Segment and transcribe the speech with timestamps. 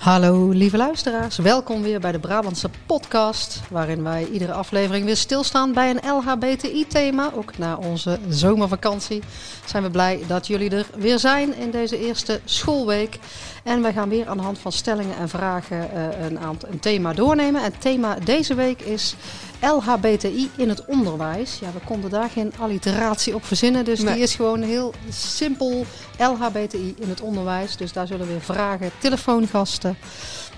[0.00, 5.72] Hallo lieve luisteraars, welkom weer bij de Brabantse podcast, waarin wij iedere aflevering weer stilstaan
[5.72, 7.30] bij een LHBTI-thema.
[7.34, 9.22] Ook na onze zomervakantie
[9.64, 13.18] zijn we blij dat jullie er weer zijn in deze eerste schoolweek.
[13.62, 16.80] En wij gaan weer aan de hand van stellingen en vragen uh, een, aantal, een
[16.80, 17.62] thema doornemen.
[17.62, 19.14] En het thema deze week is
[19.60, 21.58] LHBTI in het onderwijs.
[21.58, 23.84] Ja, we konden daar geen alliteratie op verzinnen.
[23.84, 25.86] Dus die is gewoon heel simpel
[26.18, 27.76] LHBTI in het onderwijs.
[27.76, 29.96] Dus daar zullen weer vragen, telefoongasten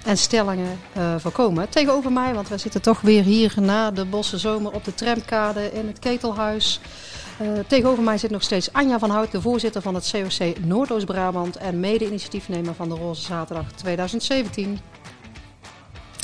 [0.04, 1.68] en stellingen uh, voorkomen.
[1.68, 5.72] Tegenover mij, want wij zitten toch weer hier na de Bosse Zomer op de tramkade
[5.72, 6.80] in het Ketelhuis.
[7.42, 11.56] Uh, tegenover mij zit nog steeds Anja van Hout, de voorzitter van het COC Noordoost-Brabant
[11.56, 14.78] en mede-initiatiefnemer van de Roze Zaterdag 2017.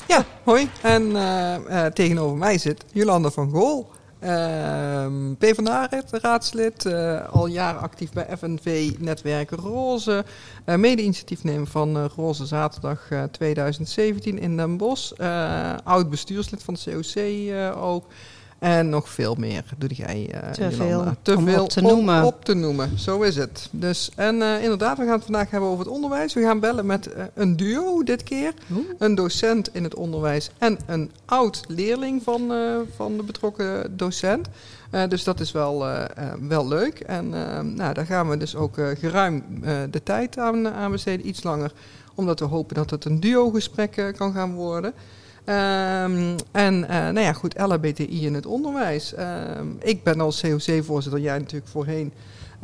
[0.09, 0.69] Ja, hoi.
[0.83, 3.91] En uh, uh, tegenover mij zit Jolanda van Gool.
[4.25, 5.07] Uh,
[5.39, 10.25] PvdA-raadslid, uh, al jaren actief bij FNV Netwerk Roze.
[10.67, 15.13] Uh, Mede-initiatiefnemer van Roze Zaterdag 2017 in Den Bosch.
[15.85, 18.05] oud bestuurslid van de COC ook.
[18.59, 20.31] En nog veel meer doe jij.
[20.35, 22.21] Uh, te veel, te om veel op te noemen.
[22.21, 23.69] Om op te noemen, zo is het.
[23.71, 26.35] Dus, en uh, inderdaad, we gaan het vandaag hebben over het onderwijs.
[26.35, 28.53] We gaan bellen met uh, een duo dit keer.
[28.73, 28.85] Oeh.
[28.99, 32.53] Een docent in het onderwijs en een oud leerling van,
[32.97, 34.49] van de betrokken docent.
[35.09, 35.87] dus dat is wel,
[36.41, 37.01] wel leuk.
[37.01, 37.29] En
[37.75, 39.45] nou, daar gaan we dus ook geruim
[39.91, 41.73] de tijd aan, aan besteden, iets langer.
[42.15, 44.95] Omdat we hopen dat het een duo-gesprek kan gaan worden.
[45.49, 49.15] Um, en uh, nou ja, goed, LHBTI in het onderwijs.
[49.19, 52.13] Um, ik ben als COC-voorzitter, jij natuurlijk voorheen,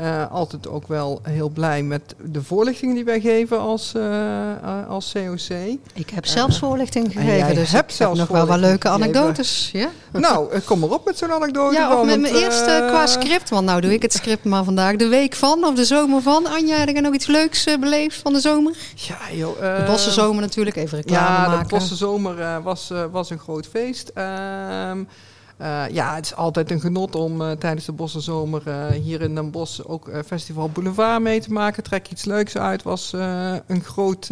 [0.01, 5.13] uh, altijd ook wel heel blij met de voorlichtingen die wij geven als, uh, als
[5.13, 5.79] COC.
[5.95, 9.71] Ik heb zelfs voorlichting gegeven, dus heb ik heb nog wel wat leuke anekdotes.
[9.73, 9.89] Ja?
[10.13, 11.75] Nou, kom maar op met zo'n anekdote.
[11.75, 14.97] Ja, of met mijn eerste qua script, want nou doe ik het script maar vandaag.
[14.97, 16.47] De week van of de zomer van.
[16.47, 18.77] Anja, heb je nog iets leuks beleefd van de zomer?
[18.95, 19.59] Ja, joh.
[19.59, 21.53] de Bosse zomer natuurlijk, even reclame ja, maken.
[21.53, 24.13] Ja, de Bosse zomer was, was een groot feest.
[24.15, 25.09] Um,
[25.65, 29.21] uh, ja, het is altijd een genot om uh, tijdens de Bosse Zomer uh, hier
[29.21, 31.83] in Den Bosch ook Festival Boulevard mee te maken.
[31.83, 32.83] Trek iets leuks uit.
[32.83, 33.13] Was
[33.67, 34.29] een groot,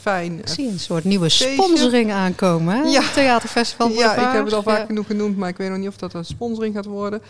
[0.00, 0.38] fijn.
[0.38, 2.76] Ik zie een soort nieuwe sponsoring aankomen.
[2.76, 2.82] Hè?
[2.82, 3.02] Ja.
[3.14, 4.20] Theaterfestival Boulevard.
[4.20, 4.86] Ja, ik heb het al vaak ja.
[4.86, 7.22] genoeg genoemd, maar ik weet nog niet of dat een sponsoring gaat worden.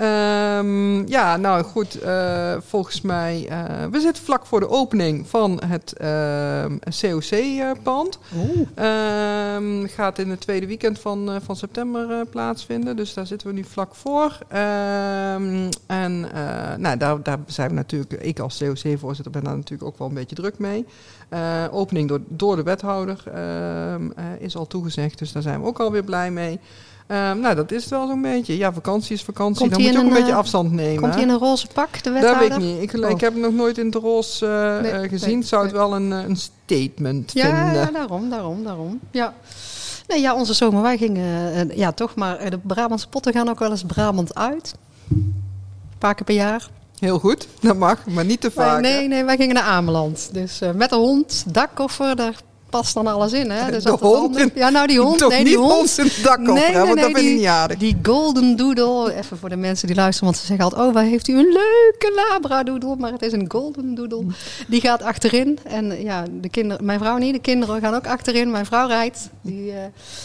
[0.00, 5.62] Um, ja, nou goed, uh, volgens mij, uh, we zitten vlak voor de opening van
[5.66, 6.64] het uh,
[7.00, 8.18] COC-pand.
[8.76, 13.64] Um, gaat in het tweede weekend van, van september plaatsvinden, dus daar zitten we nu
[13.64, 14.38] vlak voor.
[14.52, 16.20] Um, en
[16.78, 20.14] nou, daar, daar zijn we natuurlijk, ik als COC-voorzitter ben daar natuurlijk ook wel een
[20.14, 20.86] beetje druk mee.
[21.70, 23.22] opening door, door de wethouder
[24.38, 26.60] is al toegezegd, dus daar zijn we ook alweer blij mee.
[27.10, 28.56] Um, nou, dat is het wel zo'n beetje.
[28.56, 29.60] Ja, vakantie is vakantie.
[29.60, 31.00] Komt dan moet je ook een, een beetje uh, afstand nemen.
[31.00, 32.48] Komt hij in een roze pak, de wethouder?
[32.48, 32.94] Dat weet ik niet.
[32.94, 33.10] Ik, oh.
[33.10, 35.38] ik heb hem nog nooit in het roze uh, nee, gezien.
[35.38, 37.82] Nee, Zou het wel een, een statement ja, vinden.
[37.82, 39.00] Ja, daarom, daarom, daarom.
[39.10, 39.34] Ja.
[40.06, 43.70] Nee, ja, onze zomer, wij gingen, ja toch, maar de Brabantse potten gaan ook wel
[43.70, 44.74] eens Brabant uit.
[45.10, 45.44] Een
[45.98, 46.68] paar keer per jaar.
[46.98, 48.80] Heel goed, dat mag, maar niet te vaak.
[48.80, 50.28] Nee, nee, wij gingen naar Ameland.
[50.32, 52.34] Dus uh, met een hond, dakkoffer, daar
[52.70, 53.70] past dan alles in, hè?
[53.70, 54.38] Dus de hond?
[54.38, 55.18] In, ja, nou die hond.
[55.18, 55.72] Toch nee, die hond.
[55.72, 57.78] hond in het nee, hè, nee, want nee, dat ben die, ik niet aardig.
[57.78, 61.04] Die golden doodle, even voor de mensen die luisteren, want ze zeggen altijd, oh, waar
[61.04, 64.24] heeft u een leuke labradoodle, maar het is een golden doodle.
[64.68, 68.50] Die gaat achterin en ja, de kinderen, mijn vrouw niet, de kinderen gaan ook achterin.
[68.50, 69.28] Mijn vrouw rijdt.
[69.42, 69.76] Die, uh,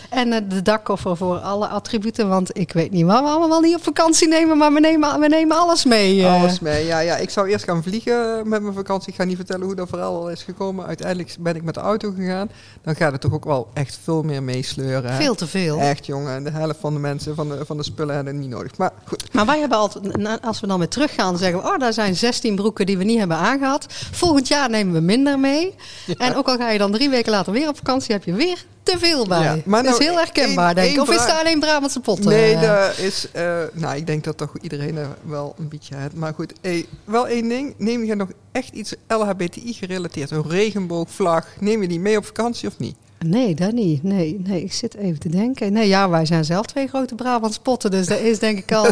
[0.10, 3.76] en uh, de dakkoffer voor alle attributen, want ik weet niet waar we allemaal niet
[3.76, 6.18] op vakantie nemen, maar we nemen, we nemen alles mee.
[6.18, 6.42] Uh.
[6.42, 7.16] Alles mee, ja, ja.
[7.18, 9.10] Ik zou eerst gaan vliegen met mijn vakantie.
[9.10, 10.86] Ik ga niet vertellen hoe dat vooral al is gekomen.
[10.86, 12.35] Uiteindelijk ben ik met de auto gegaan.
[12.82, 15.14] Dan gaat het toch ook wel echt veel meer meesleuren.
[15.14, 15.80] Veel te veel.
[15.80, 16.44] Echt, jongen.
[16.44, 18.78] De helft van de mensen, van de, van de spullen hebben het niet nodig.
[18.78, 19.34] Maar goed.
[19.34, 22.56] Maar wij hebben altijd, als we dan weer teruggaan, zeggen we, oh, daar zijn 16
[22.56, 23.86] broeken die we niet hebben aangehad.
[24.12, 25.76] Volgend jaar nemen we minder mee.
[26.06, 26.16] Ja.
[26.18, 28.66] En ook al ga je dan drie weken later weer op vakantie, heb je weer
[28.86, 29.44] te veel bij.
[29.44, 31.02] Ja, maar dat nou, is heel herkenbaar, denk ik.
[31.02, 32.30] Of is daar alleen Brabantse potten?
[32.30, 33.32] Nee, dat is.
[33.32, 36.16] eh, nou, ik denk dat toch iedereen er wel een beetje heeft.
[36.16, 37.74] Maar goed, hey, wel één ding.
[37.78, 40.32] Neem je nog echt iets LHBTI gerelateerd?
[40.32, 41.48] Een regenboogvlag.
[41.60, 42.96] Neem je die mee op vakantie of niet?
[43.20, 44.04] Nee, dat niet.
[44.04, 45.74] Nee, nee, ik zit even te denken.
[45.74, 47.92] Nee, ja, wij zijn zelf twee grote Brabantse potten.
[47.92, 48.84] Dus dat is denk ik al...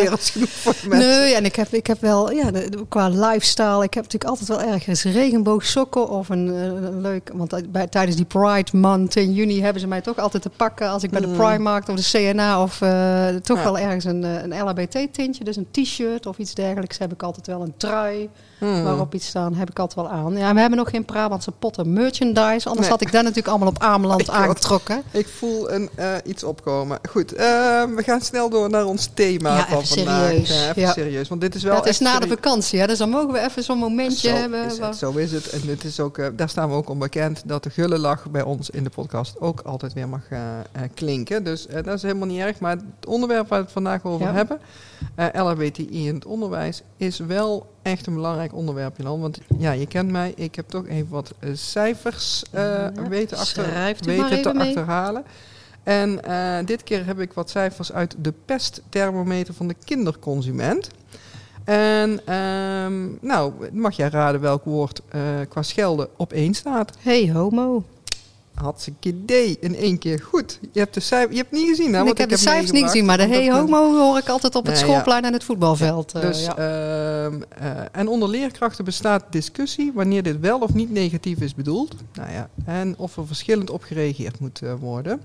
[0.00, 1.08] meer als genoeg voor mensen.
[1.08, 2.50] Nee, en ik heb, ik heb wel, ja,
[2.88, 7.72] qua lifestyle, ik heb natuurlijk altijd wel ergens regenboogsokken of een, eh, een leuk, want
[7.72, 11.02] bij, tijdens die Pride Month in juni hebben ze mij toch altijd te pakken als
[11.02, 11.36] ik bij de Mm.
[11.36, 13.62] Primark of de CNA of eh, toch Ja.
[13.64, 17.46] wel ergens een, een LHBT tintje, dus een t-shirt of iets dergelijks heb ik altijd
[17.46, 18.28] wel, een trui.
[18.62, 18.82] Hmm.
[18.84, 20.36] waarop iets staan, heb ik altijd wel aan.
[20.36, 22.68] Ja, we hebben nog geen Brabantse potten merchandise.
[22.68, 22.88] Anders Nee.
[22.88, 25.02] had ik daar natuurlijk allemaal op Ameland aangetrokken.
[25.10, 26.98] Ik voel een, eh, iets opkomen.
[27.10, 27.44] Goed, eh,
[27.96, 30.28] we gaan snel door naar ons thema Ja, van vandaag.
[30.30, 30.48] serieus.
[30.48, 30.92] Ja, even Ja.
[30.92, 33.40] serieus, want dit is wel het is na de vakantie, hè, dus dan mogen we
[33.40, 34.64] even zo'n momentje Zo hebben.
[34.64, 35.48] is het, zo is het.
[35.50, 38.30] En het is ook, eh, daar staan we ook om bekend dat de gulle lach
[38.30, 40.40] bij ons in de podcast ook altijd weer mag eh,
[40.94, 41.44] klinken.
[41.44, 42.58] Dus dat is helemaal niet erg.
[42.60, 44.32] Maar het onderwerp waar we het vandaag over Ja.
[44.32, 44.58] hebben,
[45.14, 49.20] eh LHBTI in het onderwijs, is wel echt een belangrijk onderwerp, Jan.
[49.20, 53.94] Want ja, je kent mij, ik heb toch even wat eh, cijfers Ja, weten, achter,
[54.04, 54.66] weten te mee.
[54.68, 55.24] achterhalen.
[55.82, 56.20] En
[56.64, 60.88] dit keer heb ik wat cijfers uit de pestthermometer van de kinderconsument.
[61.64, 65.02] En ehm, nou, mag jij raden welk woord
[65.48, 66.96] qua schelden op één staat?
[67.00, 67.84] Hey homo.
[68.62, 69.56] Hartstikke idee.
[69.60, 70.58] In één keer goed.
[70.72, 72.04] Je hebt de, cijfer, je hebt niet gezien, hè?
[72.04, 74.74] ik heb de cijfers niet gezien, maar de hey homo hoor ik altijd op het
[74.74, 74.88] Nee, ja.
[74.90, 76.12] schoolplein en het voetbalveld.
[76.12, 76.56] eh, Dus, ja.
[76.56, 81.94] ehm, eh, en onder leerkrachten bestaat discussie wanneer dit wel of niet negatief is bedoeld.
[82.14, 85.20] Nou ja, en of er verschillend op gereageerd moet eh, worden.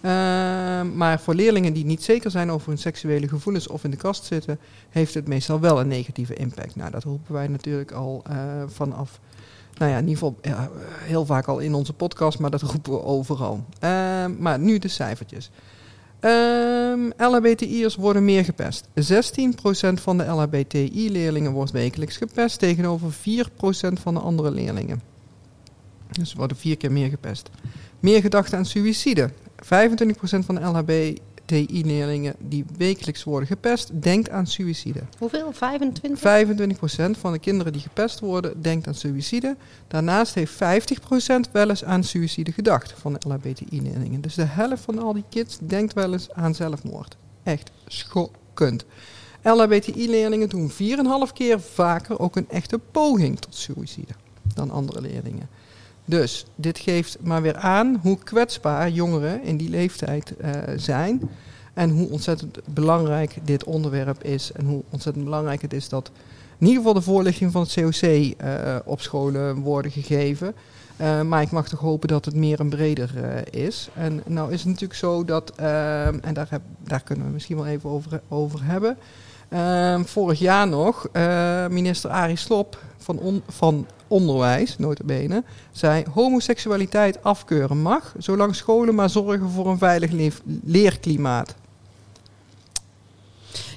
[0.00, 3.96] Ehm, maar voor leerlingen die niet zeker zijn over hun seksuele gevoelens of in de
[3.96, 4.58] kast zitten,
[4.90, 6.76] heeft het meestal wel een negatieve impact.
[6.76, 8.22] Nou, dat roepen wij natuurlijk al
[8.66, 9.20] vanaf,
[9.78, 10.36] nou ja, in ieder geval
[11.02, 13.64] heel vaak al in onze podcast, maar dat roepen we overal.
[13.78, 15.50] Ehm, maar nu de cijfertjes.
[16.20, 18.88] Ehm LHBTI'ers worden meer gepest.
[18.94, 23.12] 16% van de LHBTI-leerlingen wordt wekelijks gepest tegenover 4%
[23.92, 25.02] van de andere leerlingen.
[26.10, 27.50] Dus ze worden vier keer meer gepest.
[28.00, 29.30] Meer gedachten aan suïcide.
[29.30, 29.66] 25%
[30.44, 30.60] van de
[31.52, 35.02] LHBTI-leerlingen die wekelijks worden gepest, denkt aan suïcide.
[35.18, 35.52] Hoeveel?
[35.52, 36.18] 25?
[37.16, 39.56] 25% van de kinderen die gepest worden, denkt aan suïcide.
[39.88, 44.20] Daarnaast heeft 50% wel eens aan suïcide gedacht van de LHBTI-leerlingen.
[44.20, 47.16] Dus de helft van al die kids denkt wel eens aan zelfmoord.
[47.42, 48.84] Echt schokkend.
[49.42, 50.76] LHBTI-leerlingen doen 4,5
[51.32, 54.12] keer vaker ook een echte poging tot suïcide
[54.54, 55.48] dan andere leerlingen.
[56.04, 61.30] Dus dit geeft maar weer aan hoe kwetsbaar jongeren in die leeftijd eh, zijn.
[61.74, 64.52] En hoe ontzettend belangrijk dit onderwerp is.
[64.52, 66.10] En hoe ontzettend belangrijk het is dat
[66.58, 70.54] in ieder geval de voorlichting van het COC eh, op scholen worden gegeven.
[70.96, 73.10] Eh, maar ik mag toch hopen dat het meer en breder
[73.50, 73.88] is.
[73.94, 77.66] En nou is het natuurlijk zo dat, en daar, heb, daar kunnen we misschien wel
[77.66, 78.96] even over, over hebben.
[80.06, 81.08] Vorig jaar nog,
[81.68, 89.50] minister Arie Slop van, van Onderwijs, notabene, zei homoseksualiteit afkeuren mag, zolang scholen maar zorgen
[89.50, 90.10] voor een veilig
[90.64, 91.54] leerklimaat.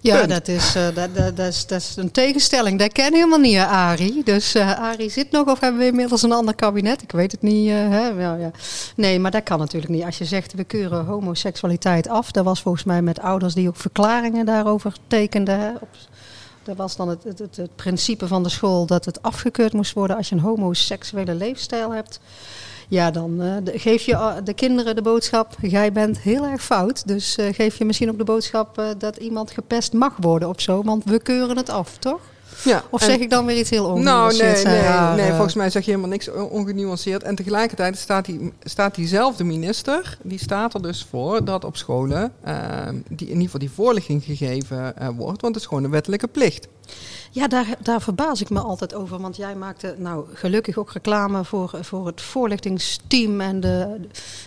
[0.02, 0.30] Ja, Punt.
[0.30, 2.80] dat is, eh, dat, dat, dat, is, dat is een tegenstelling.
[2.80, 4.24] Dat ken helemaal niet, hè, Arie.
[4.24, 7.02] Dus eh Arie zit nog of hebben we inmiddels een ander kabinet?
[7.02, 7.70] Ik weet het niet.
[7.70, 8.08] eh, hè?
[8.08, 8.52] Ja, ja.
[8.96, 10.04] Nee, maar dat kan natuurlijk niet.
[10.04, 12.32] Als je zegt we keuren homoseksualiteit af.
[12.32, 15.60] Dat was volgens mij met ouders die ook verklaringen daarover tekenden.
[15.60, 15.70] Hè?
[15.70, 15.90] Op,
[16.66, 20.16] dat was dan het, het, het, principe van de school dat het afgekeurd moest worden
[20.16, 22.20] als je een homoseksuele leefstijl hebt.
[22.88, 27.08] Ja, dan eh, geef je eh, de kinderen de boodschap, jij bent heel erg fout.
[27.08, 30.84] Dus eh, geef je misschien ook de boodschap dat iemand gepest mag worden of zo.
[30.84, 32.20] Want we keuren het af, toch?
[32.64, 34.54] Ja, Of en- zeg ik dan weer iets heel Nou, ongenuanceerd?
[34.54, 37.24] nee, Zijn nee, nee, eh, volgens mij zeg je helemaal niks on- ongenuanceerd.
[37.24, 42.34] En tegelijkertijd staat, die, staat diezelfde minister, die staat er dus voor dat op scholen
[42.44, 45.42] ehm, die, in ieder geval die voorlichting gegeven eh, wordt.
[45.42, 46.68] Want het is gewoon een wettelijke plicht.
[47.32, 49.20] Ja, daar, daar verbaas ik me altijd over.
[49.22, 53.98] Want jij maakte nou gelukkig ook reclame voor, voor het voorlichtingsteam en de,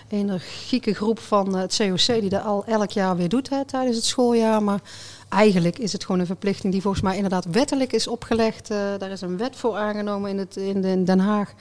[0.09, 3.97] de energieke groep van het COC die dat al elk jaar weer doet hè, tijdens
[3.97, 4.63] het schooljaar.
[4.63, 4.81] Maar
[5.29, 8.71] eigenlijk is het gewoon een verplichting die volgens mij inderdaad wettelijk is opgelegd.
[8.71, 11.53] Eh, daar is een wet voor aangenomen in, het, in, de- in Den Haag.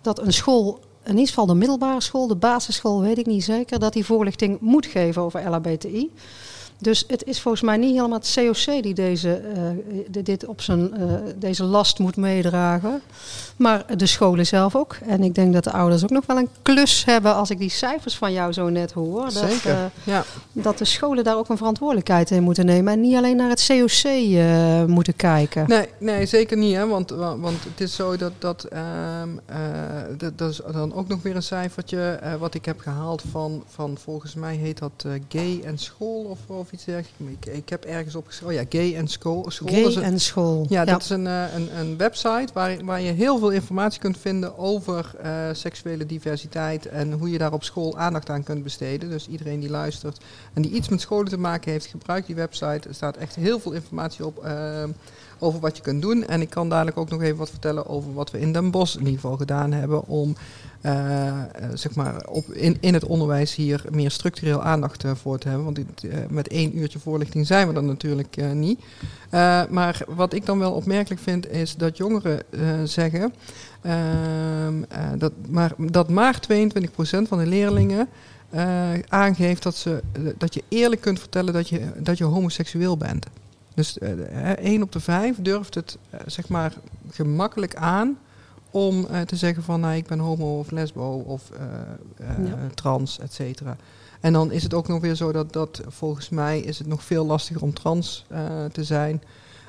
[0.00, 3.78] Dat een school, in ieder geval de middelbare school, de basisschool weet ik niet zeker,
[3.78, 6.10] dat die voorlichting moet geven over LHBTI.
[6.80, 9.62] Dus het is volgens mij niet helemaal het COC die deze, eh,
[10.10, 11.02] di- dit op zijn, eh,
[11.36, 13.00] deze last moet meedragen.
[13.56, 14.96] Maar de scholen zelf ook.
[15.06, 17.70] En ik denk dat de ouders ook nog wel een klus hebben als ik die
[17.70, 19.22] cijfers van jou zo net hoor.
[19.22, 19.70] Dat, Zeker.
[19.70, 20.24] eh, ja.
[20.52, 22.92] dat de scholen daar ook een verantwoordelijkheid in moeten nemen.
[22.92, 24.08] En niet alleen naar het COC
[24.88, 25.64] moeten kijken.
[25.68, 26.74] Nee, nee, zeker niet.
[26.74, 26.86] Hè?
[26.86, 29.56] Want, wa- want het is zo dat dat, ehm, eh,
[30.18, 33.96] dat, dat is dan ook nog weer een cijfertje wat ik heb gehaald van, van
[34.02, 37.46] volgens mij heet dat Gay en School of, of iets dergelijks.
[37.46, 39.50] Ik, ik heb ergens opgeschreven, oh ja, Gay en School.
[39.50, 40.66] school Gay een- en school.
[40.68, 44.18] Ja, dat is een, eh, een, een website waar, waar je heel veel informatie kunt
[44.18, 49.08] vinden over eh, seksuele diversiteit en hoe je daar op school aandacht aan kunt besteden.
[49.10, 50.18] Dus iedereen die luistert
[50.52, 52.88] en die iets met scholen te maken heeft, gebruik die website.
[52.88, 54.84] Er staat echt heel veel informatie op eh,
[55.40, 56.26] over wat je kunt doen.
[56.26, 58.94] En ik kan dadelijk ook nog even wat vertellen over wat we in Den Bosch
[58.94, 60.36] in ieder geval gedaan hebben om
[60.80, 61.44] eh, eh,
[61.74, 65.64] zeg maar op, in, in het onderwijs hier meer structureel aandacht eh, voor te hebben.
[65.64, 68.80] Want dit, met één uurtje voorlichting zijn we dan natuurlijk niet.
[69.70, 72.42] Maar wat ik dan wel opmerkelijk vind is dat jongeren
[72.84, 73.32] zeggen
[73.82, 76.78] ehm, eh, dat, maar, dat maar 22%
[77.28, 78.08] van de leerlingen
[79.08, 80.02] aangeeft dat, ze,
[80.38, 83.26] dat je eerlijk kunt vertellen dat je, dat je homoseksueel bent.
[83.74, 86.74] Dus eh, één op de vijf durft het eh, zeg maar
[87.10, 88.18] gemakkelijk aan
[88.70, 91.50] om eh, te zeggen van nou, ik ben homo of lesbo of
[92.18, 92.68] Ja.
[92.74, 93.76] trans, et cetera.
[94.20, 97.04] En dan is het ook nog weer zo dat, dat volgens mij is het nog
[97.04, 98.26] veel lastiger om trans
[98.72, 99.22] te zijn.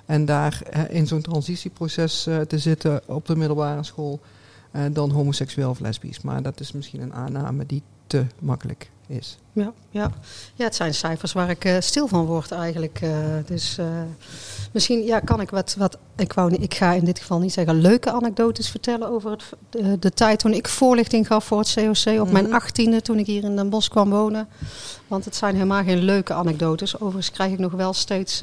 [0.05, 4.20] En daar in zo'n transitieproces te zitten op de middelbare school
[4.91, 6.22] dan homoseksueel of lesbisch.
[6.22, 9.38] Maar dat is misschien een aanname die te makkelijk is.
[9.53, 10.12] Ja, ja.
[10.55, 13.00] ja, het zijn cijfers waar ik eh, stil van word eigenlijk.
[13.01, 13.12] eh,
[13.46, 13.86] dus eh,
[14.72, 17.81] misschien ja, kan ik wat, wat ik, wou, ik ga in dit geval niet zeggen
[17.81, 22.20] leuke anekdotes vertellen over het, de, de tijd toen ik voorlichting gaf voor het COC
[22.22, 22.53] op mijn Mhm.
[22.53, 24.48] achttiende toen ik hier in Den Bosch kwam wonen.
[25.08, 26.96] Want het zijn helemaal geen leuke anekdotes.
[26.96, 28.41] Overigens krijg ik nog wel steeds,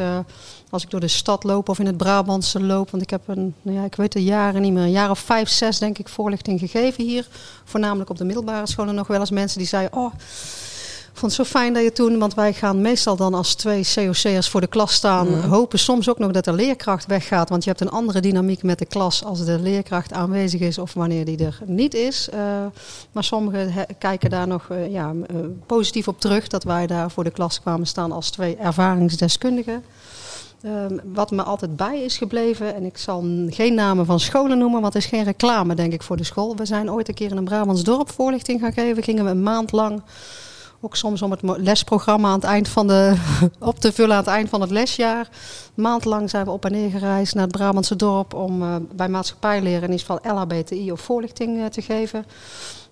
[0.70, 3.54] als ik door de stad loop of in het Brabantse loop, want ik heb een,
[3.62, 6.08] nou ja, ik weet de jaren niet meer, een jaar of vijf, zes denk ik
[6.08, 7.26] voorlichting gegeven hier.
[7.64, 10.12] Voornamelijk op de middelbare scholen nog wel eens mensen die zeiden, oh,
[11.18, 13.84] ik vond het zo fijn dat je toen, want wij gaan meestal dan als twee
[13.94, 15.48] COC'ers voor de klas staan, Mhm.
[15.48, 18.78] hopen soms ook nog dat de leerkracht weggaat, want je hebt een andere dynamiek met
[18.78, 22.28] de klas als de leerkracht aanwezig is of wanneer die er niet is.
[22.28, 22.40] Eh,
[23.12, 27.24] maar sommigen kijken daar nog eh, ja, eh, positief op terug dat wij daar voor
[27.24, 29.84] de klas kwamen staan als twee ervaringsdeskundigen.
[30.62, 34.80] Ehm, wat me altijd bij is gebleven, en ik zal geen namen van scholen noemen,
[34.80, 36.56] want het is geen reclame, denk ik, voor de school.
[36.56, 39.02] We zijn ooit een keer in een Brabants dorp voorlichting gaan geven.
[39.02, 40.02] Gingen we een maand lang,
[40.80, 43.14] ook soms om het lesprogramma aan het eind van de,
[43.58, 45.28] op te vullen aan het eind van het lesjaar.
[45.76, 48.74] Een maand lang zijn we op en neer gereisd naar het Brabantse dorp om eh,
[48.92, 52.24] bij maatschappijleren in ieder geval LHBTI of voorlichting eh, te geven.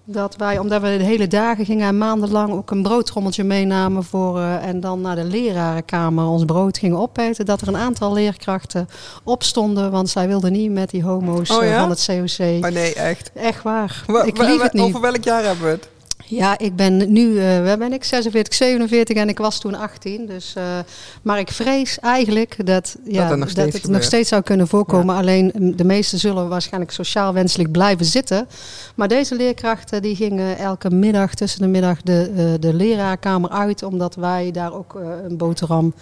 [0.08, 4.38] Dat wij, omdat we de hele dagen gingen en maandenlang ook een broodtrommeltje meenamen voor
[4.38, 8.88] eh, en dan naar de lerarenkamer ons brood gingen opeten, dat er een aantal leerkrachten
[9.24, 11.80] opstonden, want zij wilden niet met die homo's Oh ja?
[11.80, 12.60] van het COC.
[12.60, 13.30] Maar nee, echt.
[13.34, 14.04] Echt waar.
[14.06, 14.82] Wa- ik lieg het niet.
[14.82, 15.88] Over welk jaar hebben we het?
[16.28, 18.04] Ja, ik ben nu, eh waar ben ik?
[18.04, 20.26] 46, 47 en ik was toen 18.
[20.26, 20.78] Dus, eh,
[21.22, 25.16] maar ik vrees eigenlijk dat, ja, er nog het nog steeds zou kunnen voorkomen.
[25.16, 28.48] Alleen mm, de meesten zullen waarschijnlijk sociaal wenselijk blijven zitten.
[28.94, 33.82] Maar deze leerkrachten die gingen elke middag tussen de middag de, eh, de leraarkamer uit.
[33.82, 34.94] Omdat wij daar ook
[35.28, 35.94] een boterham...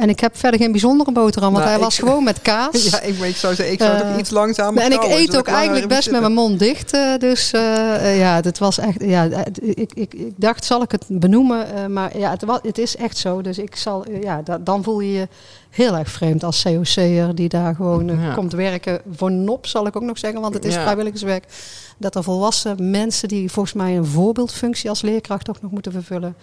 [0.00, 2.82] En ik heb verder geen bijzondere boterham, want Nou, hij ik- was gewoon met kaas.
[2.90, 5.36] Ja, ik, ik zou zeggen, ik zou Eh, toch iets langzamer en ik eet zodat
[5.36, 6.92] ook eigenlijk best met mijn mond dicht.
[6.92, 9.02] eh, dus eh, eh, ja, dit was echt.
[9.02, 11.74] Ja, eh, ik, ik, ik dacht, zal ik het benoemen?
[11.74, 13.40] Eh, maar ja, het, het is echt zo.
[13.42, 15.28] Dus ik zal, eh, ja, da- dan voel je je
[15.70, 18.34] heel erg vreemd als COC'er die daar gewoon eh, Ja.
[18.34, 19.00] komt werken.
[19.16, 20.80] Voor nop zal ik ook nog zeggen, want het is Ja.
[20.82, 21.44] vrijwilligerswerk.
[21.98, 26.34] Dat er volwassen mensen die volgens mij een voorbeeldfunctie als leerkracht ook nog moeten vervullen.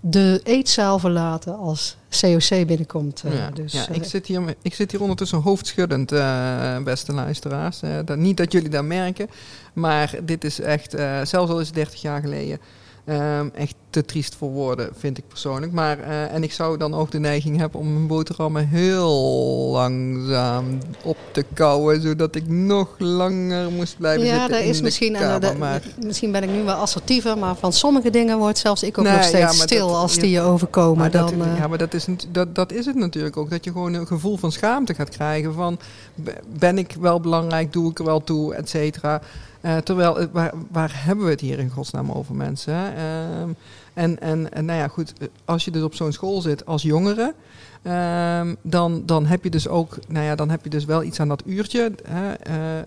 [0.00, 3.22] De eetzaal verlaten als COC binnenkomt.
[3.26, 7.12] eh, Ja, dus, ja, eh, ik, zit hier, ik zit hier ondertussen hoofdschuddend, eh, beste
[7.12, 7.80] luisteraars.
[8.04, 9.28] Dat, niet dat jullie dat merken,
[9.72, 12.58] maar dit is echt, eh, zelfs al is het 30 jaar geleden,
[13.08, 15.72] ehm, echt te triest voor woorden, vind ik persoonlijk.
[15.72, 20.78] Maar, eh, en ik zou dan ook de neiging hebben om mijn boterhammen heel langzaam
[21.04, 25.14] op te kouwen, zodat ik nog langer moest blijven ja, zitten in is de misschien,
[25.16, 25.58] en, kamer.
[25.58, 29.04] maar, misschien ben ik nu wel assertiever, maar van sommige dingen wordt zelfs ik ook
[29.04, 30.98] Nee, nog ja, steeds stil dat- als ja, die je overkomen.
[30.98, 33.50] Maar dat, eh, ja, maar dat is, dat, dat is het natuurlijk ook.
[33.50, 35.54] Dat je gewoon een gevoel van schaamte gaat krijgen.
[35.54, 35.78] Van,
[36.58, 37.72] ben ik wel belangrijk?
[37.72, 38.54] Doe ik er wel toe?
[38.54, 39.20] Et cetera.
[39.68, 42.96] Eh, terwijl, eh, waar, waar hebben we het hier in godsnaam over mensen?
[42.96, 43.48] Ehm,
[43.94, 45.12] en, en, en nou ja, goed.
[45.18, 47.34] eh, Als je dus op zo'n school zit als jongere...
[47.82, 51.20] ehm, dan, dan heb je dus ook, nou ja, dan heb je dus wel iets
[51.20, 52.34] aan dat uurtje, hè,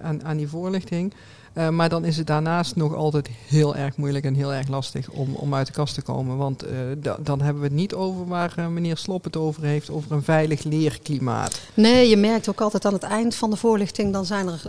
[0.02, 1.14] aan, aan die voorlichting.
[1.54, 5.10] Eh, maar dan is het daarnaast nog altijd heel erg moeilijk en heel erg lastig
[5.10, 6.38] om, om uit de kast te komen.
[6.38, 9.64] Want eh, da- dan hebben we het niet over waar eh, meneer Slop het over
[9.64, 11.60] heeft, over een veilig leerklimaat.
[11.74, 14.62] Nee, je merkt ook altijd aan het eind van de voorlichting, dan zijn er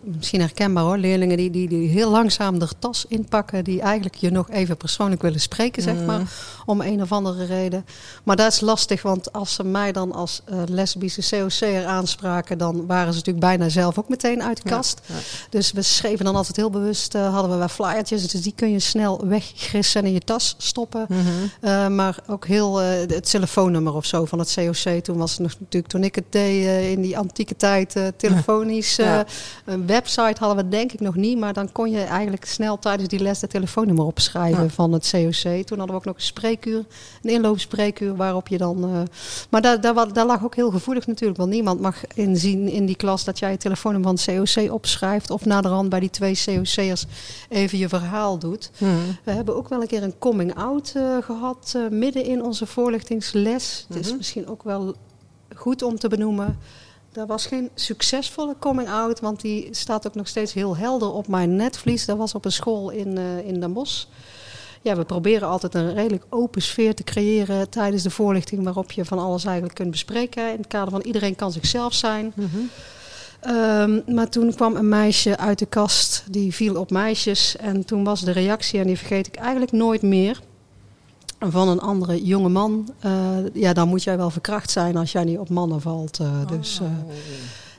[0.00, 4.30] misschien herkenbaar hoor, leerlingen die, die, die heel langzaam de tas inpakken, die eigenlijk je
[4.30, 6.26] nog even persoonlijk willen spreken, zeg maar, Mm.
[6.66, 7.86] om een of andere reden.
[8.24, 13.12] Maar dat is lastig, want als ze mij dan als lesbische COC'er aanspraken, dan waren
[13.12, 15.00] ze natuurlijk bijna zelf ook meteen uit de Ja, kast.
[15.06, 15.14] ja.
[15.50, 18.70] Dus we schreven dan altijd heel bewust, eh, hadden we wel flyertjes, dus die kun
[18.70, 21.06] je snel weggrissen en in je tas stoppen.
[21.08, 21.20] Mhm.
[21.60, 25.04] Uh, maar ook heel uh, het telefoonnummer of zo van het COC.
[25.04, 28.96] Toen was het nog natuurlijk, toen ik het deed in die antieke tijd, telefonisch.
[28.96, 29.26] Ja.
[29.64, 33.08] Een website hadden we denk ik nog niet, maar dan kon je eigenlijk snel tijdens
[33.08, 34.68] die les het telefoonnummer opschrijven ja.
[34.68, 35.66] van het COC.
[35.66, 36.84] Toen hadden we ook nog een spreekuur,
[37.22, 39.08] een inloopspreekuur waarop je dan.
[39.50, 42.96] Maar daar, daar, daar, lag ook heel gevoelig natuurlijk, want niemand mag inzien in die
[42.96, 47.04] klas dat jij het telefoonnummer van het COC opschrijft of naderhand bij die twee COC'ers
[47.48, 48.70] even je verhaal doet.
[48.78, 48.92] Mhm.
[49.24, 53.84] We hebben ook wel een keer een coming-out eh, gehad eh, midden in onze voorlichtingsles.
[53.88, 54.16] Het is Mhm.
[54.16, 54.94] misschien ook wel
[55.56, 56.58] goed om te benoemen.
[57.12, 61.56] Dat was geen succesvolle coming-out, want die staat ook nog steeds heel helder op mijn
[61.56, 62.04] netvlies.
[62.06, 64.04] Dat was op een school in, eh, in Den Bosch.
[64.82, 69.04] Ja, we proberen altijd een redelijk open sfeer te creëren tijdens de voorlichting, waarop je
[69.04, 70.50] van alles eigenlijk kunt bespreken.
[70.52, 72.32] In het kader van iedereen kan zichzelf zijn.
[72.36, 72.56] Mhm.
[73.40, 77.56] Ehm, maar toen kwam een meisje uit de kast, die viel op meisjes.
[77.56, 80.40] En toen was de reactie, en die vergeet ik eigenlijk nooit meer,
[81.38, 82.88] van een andere jonge man.
[82.98, 83.10] Eh,
[83.52, 86.18] ja, dan moet jij wel verkracht zijn als jij niet op mannen valt.
[86.20, 86.92] eh, dus eh, Oh.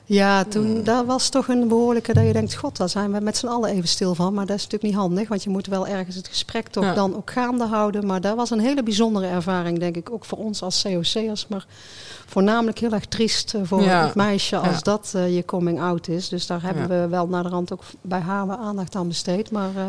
[0.04, 3.36] ja, toen, dat was toch een behoorlijke dat je denkt, god, daar zijn we met
[3.36, 4.34] z'n allen even stil van.
[4.34, 6.94] Maar dat is natuurlijk niet handig, want je moet wel ergens het gesprek toch Ja.
[6.94, 8.06] dan ook gaande houden.
[8.06, 11.46] Maar dat was een hele bijzondere ervaring, denk ik, ook voor ons als COC'ers.
[11.48, 11.66] Maar
[12.28, 14.04] voornamelijk heel erg triest eh, voor Ja.
[14.04, 14.80] het meisje als Ja.
[14.82, 16.28] dat eh, je coming out is.
[16.28, 16.88] Dus daar hebben Ja.
[16.88, 19.50] we wel naar de rand ook bij haar aandacht aan besteed.
[19.50, 19.82] Maar eh,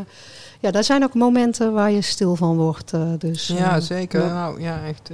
[0.59, 2.91] ja, daar zijn ook momenten waar je stil van wordt.
[3.17, 4.25] dus, Ja, zeker.
[4.25, 5.09] Nou, ja, echt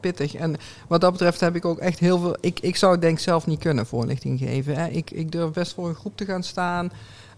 [0.00, 0.34] pittig.
[0.34, 0.56] En
[0.88, 2.36] wat dat betreft heb ik ook echt heel veel...
[2.40, 4.76] Ik, ik zou het denk ik zelf niet kunnen voorlichting geven.
[4.76, 4.86] Hè.
[4.86, 6.92] Ik, ik durf best voor een groep te gaan staan.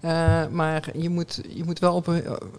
[0.06, 2.12] Eh, maar je moet, je moet wel op,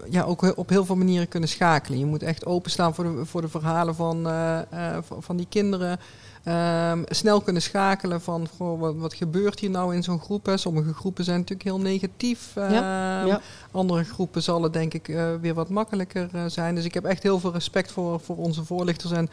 [0.10, 2.00] ja, ook op heel veel manieren kunnen schakelen.
[2.00, 6.00] Je moet echt openstaan voor de, voor de verhalen van, eh, eh, van, die kinderen.
[6.44, 10.46] Ehm, snel kunnen schakelen van goh, wat, wat gebeurt hier nou in zo'n groep.
[10.46, 10.58] Hè.
[10.58, 12.52] Sommige groepen zijn natuurlijk heel negatief.
[12.56, 13.42] Ehm, ja.
[13.72, 15.06] Andere groepen zal het denk ik
[15.42, 16.76] weer wat makkelijker zijn.
[16.76, 19.12] Dus ik heb echt heel veel respect voor, voor onze voorlichters.
[19.12, 19.30] En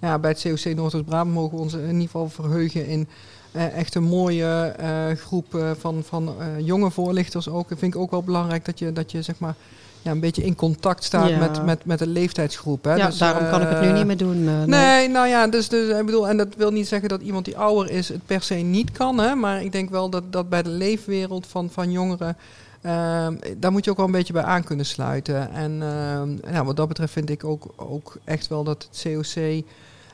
[0.00, 3.08] ja, bij het COC Noordoost-Brabant mogen we ons in ieder geval verheugen in
[3.52, 7.68] echt een mooie eh, groep eh, van, van eh, jonge voorlichters ook.
[7.68, 9.54] Dat vind ik ook wel belangrijk dat je, dat je zeg maar
[10.02, 11.38] ja, een beetje in contact staat Ja.
[11.38, 12.84] met, met, met de leeftijdsgroep.
[12.84, 12.94] Hè.
[12.94, 14.48] ja, Dus, daarom kan ik het nu eh, niet meer doen.
[14.48, 17.44] eh, Nee, nou ja, dus, dus ik bedoel, en dat wil niet zeggen dat iemand
[17.44, 20.48] die ouder is het per se niet kan, hè, maar ik denk wel dat, dat
[20.48, 22.36] bij de leefwereld van, van jongeren,
[22.80, 25.52] ehm, daar moet je ook wel een beetje bij aan kunnen sluiten.
[25.52, 25.82] En
[26.52, 29.62] ja, wat dat betreft vind ik ook, ook echt wel dat het COC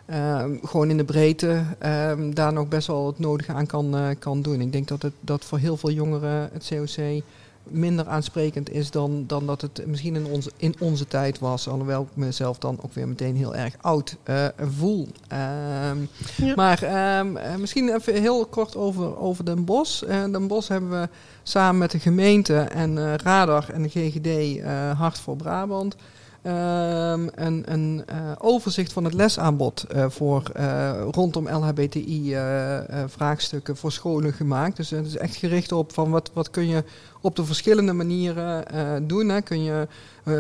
[0.07, 4.09] ehm, gewoon in de breedte ehm, daar nog best wel het nodige aan kan, eh,
[4.19, 4.61] kan doen.
[4.61, 7.23] Ik denk dat het dat voor heel veel jongeren het COC
[7.69, 11.69] minder aansprekend is dan, dan dat het misschien in onze, in onze tijd was.
[11.69, 15.09] Alhoewel ik mezelf dan ook weer meteen heel erg oud eh, voel.
[15.29, 15.99] Ehm,
[16.37, 16.55] Ja.
[16.55, 20.03] Maar eh, misschien even heel kort over, over Den Bosch.
[20.03, 21.09] Eh Den Bosch hebben we
[21.43, 24.63] samen met de gemeente en Radar en de GGD
[24.99, 25.97] Hart voor Brabant...
[26.45, 34.33] ehm, een, een eh, overzicht van het lesaanbod eh, voor, eh, rondom LHBTI-vraagstukken voor scholen
[34.33, 34.77] gemaakt.
[34.77, 36.85] Dus het is echt gericht op van wat, wat kun je
[37.21, 38.65] op de verschillende manieren
[39.07, 39.29] doen.
[39.29, 39.41] Hè?
[39.41, 39.89] Kun je,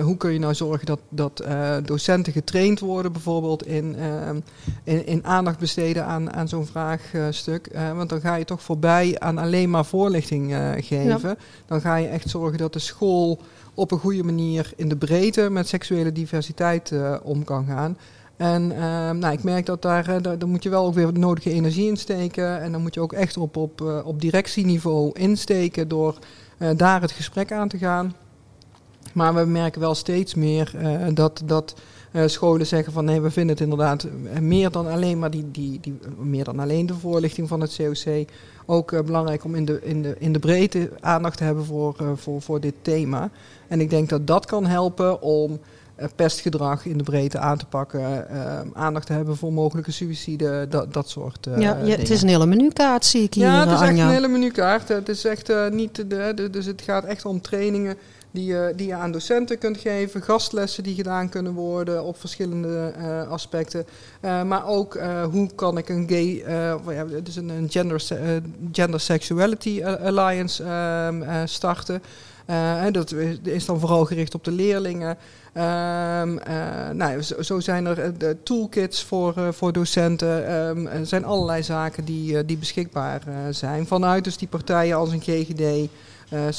[0.02, 1.44] hoe kun je nou zorgen dat, dat
[1.84, 4.40] docenten getraind worden, bijvoorbeeld in, ehm,
[4.82, 7.68] in, in aandacht besteden aan, aan zo'n vraagstuk.
[7.94, 11.38] Want dan ga je toch voorbij aan alleen maar voorlichting geven.
[11.66, 13.40] Dan ga je echt zorgen dat de school
[13.74, 17.98] op een goede manier in de breedte met seksuele diversiteit eh, om kan gaan.
[18.36, 21.12] En ehm, nou, ik merk dat daar, eh, daar, daar moet je wel ook weer
[21.12, 22.60] de nodige energie in steken.
[22.60, 26.18] En dan moet je ook echt op, op, eh, op directieniveau insteken door
[26.76, 28.14] daar het gesprek aan te gaan.
[29.12, 30.72] Maar we merken wel steeds meer
[31.14, 31.74] dat, dat
[32.26, 35.78] scholen zeggen van nee, we vinden het inderdaad eh, meer dan alleen maar die, die,
[35.80, 38.24] die meer dan alleen de voorlichting van het COC.
[38.66, 41.94] Ook eh, belangrijk om in de, in, de, in de breedte aandacht te hebben voor,
[41.98, 43.30] eh, voor, voor dit thema.
[43.68, 45.58] En ik denk dat dat kan helpen om
[45.94, 48.28] eh, pestgedrag in de breedte aan te pakken.
[48.30, 52.22] eh, aandacht te hebben voor mogelijke suïcide, dat, dat soort eh ja, ja, het is
[52.22, 54.04] een hele menukaart, zie ik hier, Ja, het is eh, echt Anja.
[54.06, 54.88] een hele menukaart.
[54.88, 57.96] Het is echt eh, niet de, de- dus het gaat echt om trainingen
[58.34, 62.92] die je, die je aan docenten kunt geven, gastlessen die gedaan kunnen worden op verschillende
[62.98, 63.86] eh, aspecten.
[64.20, 66.38] Eh, maar ook eh, hoe kan ik een gay,
[66.74, 68.04] of ja, is een, een gender,
[68.72, 72.02] gender sexuality alliance eh, starten.
[72.92, 75.16] Dat is- dan vooral gericht op de leerlingen.
[75.52, 80.46] Ehm, eh, nou, zo, zijn er de toolkits voor, voor docenten.
[80.46, 83.86] Ehm, er zijn allerlei zaken die, die beschikbaar zijn.
[83.86, 85.88] Vanuit dus die partijen als een GGD,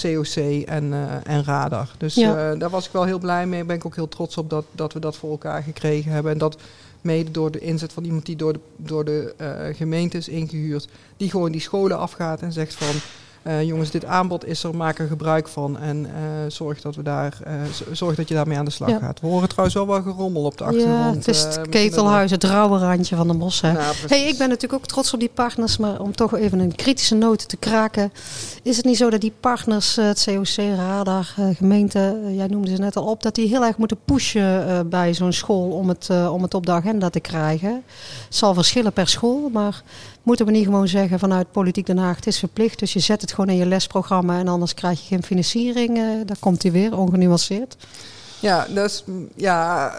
[0.01, 0.35] COC
[0.65, 1.89] en, eh, en Radar.
[1.97, 2.51] Dus Ja.
[2.51, 3.63] eh, daar was ik wel heel blij mee.
[3.63, 6.31] Ben ik ook heel trots op dat, dat we dat voor elkaar gekregen hebben.
[6.31, 6.57] En dat
[7.01, 10.87] mede door de inzet van iemand die door de, door de eh, gemeente is ingehuurd.
[11.17, 12.95] Die gewoon die scholen afgaat en zegt van...
[13.45, 15.79] eh, jongens, dit aanbod is er, maak er gebruik van.
[15.79, 16.11] En eh,
[16.47, 17.53] zorg, dat we daar, eh,
[17.91, 18.99] zorg dat je daarmee aan de slag Ja.
[18.99, 19.19] gaat.
[19.19, 21.13] We horen trouwens wel wel gerommel op de achtergrond.
[21.13, 23.61] Ja, het is het ketelhuis, het rauwe randje van de bos.
[23.61, 23.73] Hè.
[23.73, 24.09] Precies.
[24.09, 27.15] Hey, ik ben natuurlijk ook trots op die partners, maar om toch even een kritische
[27.15, 28.11] noot te kraken.
[28.63, 32.95] Is het niet zo dat die partners, het COC, Radar, gemeente, jij noemde ze net
[32.95, 36.53] al op, dat die heel erg moeten pushen bij zo'n school om het, om het
[36.53, 37.83] op de agenda te krijgen?
[38.25, 39.83] Het zal verschillen per school, maar
[40.25, 43.21] Moeten we niet gewoon zeggen vanuit Politiek Den Haag, het is verplicht, dus je zet
[43.21, 45.97] het gewoon in je lesprogramma en anders krijg je geen financiering.
[45.97, 47.77] Uh, daar komt hij weer, ongenuanceerd.
[48.39, 49.03] Ja, is,
[49.35, 49.93] ja,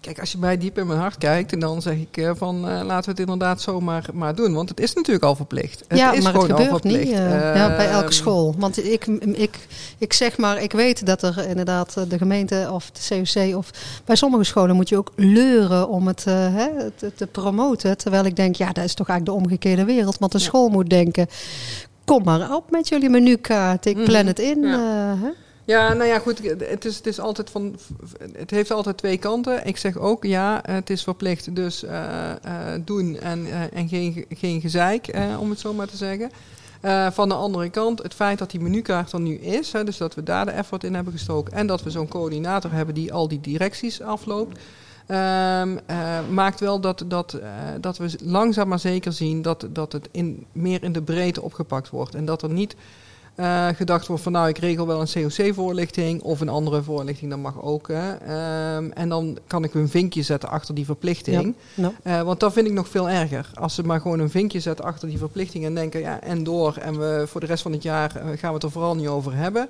[0.00, 2.56] Kijk, als je mij diep in mijn hart kijkt, en dan zeg ik uh, van
[2.56, 4.54] uh, laten we het inderdaad zomaar maar doen.
[4.54, 5.84] Want het is natuurlijk al verplicht.
[5.88, 7.04] Het ja, is maar gewoon het gebeurt al verplicht.
[7.04, 8.54] niet uh, ja, bij elke school.
[8.58, 9.58] Want ik, ik,
[9.98, 13.70] ik zeg maar, ik weet dat er inderdaad de gemeente of de COC of
[14.04, 17.96] bij sommige scholen moet je ook leuren om het hè, te, te, promoten.
[17.96, 20.18] Terwijl ik denk, ja, dat is toch eigenlijk de omgekeerde wereld.
[20.18, 20.44] Want de ja.
[20.44, 21.26] school moet denken,
[22.04, 23.86] kom maar op met jullie menukaart.
[23.86, 24.26] Ik plan mm -hmm.
[24.26, 24.62] het in.
[24.62, 25.16] Ja.
[25.70, 26.38] Ja, nou ja, goed.
[26.58, 27.76] Het, is, het, is altijd van,
[28.32, 29.66] het heeft altijd twee kanten.
[29.66, 34.24] Ik zeg ook, ja, het is verplicht, dus uh, uh, doen en, uh, en geen,
[34.28, 36.30] geen gezeik, om het zo maar te zeggen.
[37.12, 40.14] van de andere kant, het feit dat die menukaart er nu is, hè, dus dat
[40.14, 43.28] we daar de effort in hebben gestoken en dat we zo'n coördinator hebben die al
[43.28, 44.58] die directies afloopt,
[46.30, 47.38] maakt wel dat, dat,
[47.80, 51.90] dat we langzaam maar zeker zien dat, dat het in, meer in de breedte opgepakt
[51.90, 52.14] wordt.
[52.14, 52.76] En dat er niet
[53.36, 57.40] uh, gedacht wordt van nou ik regel wel een COC-voorlichting of een andere voorlichting, dat
[57.40, 57.88] mag ook.
[57.88, 58.12] Hè.
[58.76, 61.54] Um, en dan kan ik een vinkje zetten achter die verplichting.
[61.74, 61.92] Ja.
[62.04, 62.20] Ja.
[62.20, 63.50] Uh, want dat vind ik nog veel erger.
[63.54, 66.76] Als ze maar gewoon een vinkje zetten achter die verplichting en denken ja en door
[66.76, 69.08] en we voor de rest van het jaar uh, gaan we het er vooral niet
[69.08, 69.68] over hebben.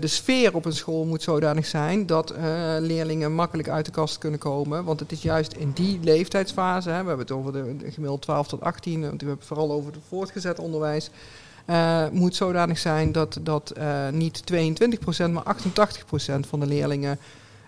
[0.00, 2.34] de sfeer op een school moet zodanig zijn dat
[2.80, 4.84] leerlingen makkelijk uit de kast kunnen komen.
[4.84, 8.22] Want het is juist in die leeftijdsfase, hè, we hebben het over de, de gemiddeld
[8.22, 11.10] 12 tot 18, want we hebben het vooral over het voortgezet onderwijs.
[11.66, 17.18] Uh, moet zodanig zijn dat, dat uh, niet 22%, maar 88% van de leerlingen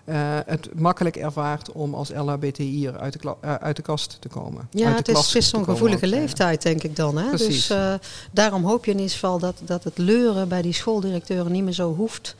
[0.05, 4.67] uh, het makkelijk ervaart om als LHBTI'er uit, de uit de kast te komen.
[4.71, 7.17] Ja, het is, is zo'n gevoelige leeftijd, denk ik dan.
[7.17, 7.27] Hè?
[7.27, 7.67] Precies.
[7.67, 7.99] Dus
[8.31, 11.73] daarom hoop je in ieder geval dat, dat het leuren bij die schooldirecteuren niet meer
[11.73, 12.35] zo hoeft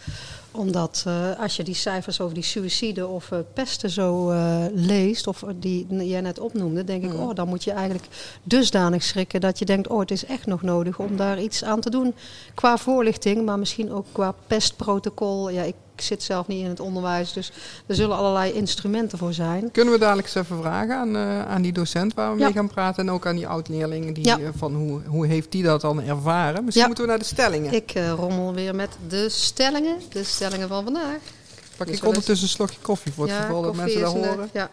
[0.55, 5.27] omdat uh, als je die cijfers over die suïcide of uh, pesten zo uh, leest,
[5.27, 8.07] of die jij net opnoemde, denk ik, oh, dan moet je eigenlijk
[8.43, 11.79] dusdanig schrikken dat je denkt, oh, het is echt nog nodig om daar iets aan
[11.79, 12.13] te doen.
[12.53, 15.49] Qua voorlichting, maar misschien ook qua pestprotocol.
[15.49, 17.51] Ja, ik ik zit zelf niet in het onderwijs, dus
[17.85, 19.71] er zullen allerlei instrumenten voor zijn.
[19.71, 22.45] Kunnen we dadelijk eens even vragen aan, uh, aan die docent waar we ja.
[22.45, 24.39] mee gaan praten en ook aan die oud-leerlingen, die, ja.
[24.39, 26.63] uh, van hoe, hoe heeft die dat dan ervaren?
[26.63, 26.85] Misschien ja.
[26.87, 27.73] moeten we naar de stellingen.
[27.73, 31.17] Ik uh, rommel weer met de stellingen, de stellingen van vandaag.
[31.77, 34.49] Pak dus ik ondertussen een slokje koffie voor het geval dat mensen dat horen.
[34.53, 34.69] Ja.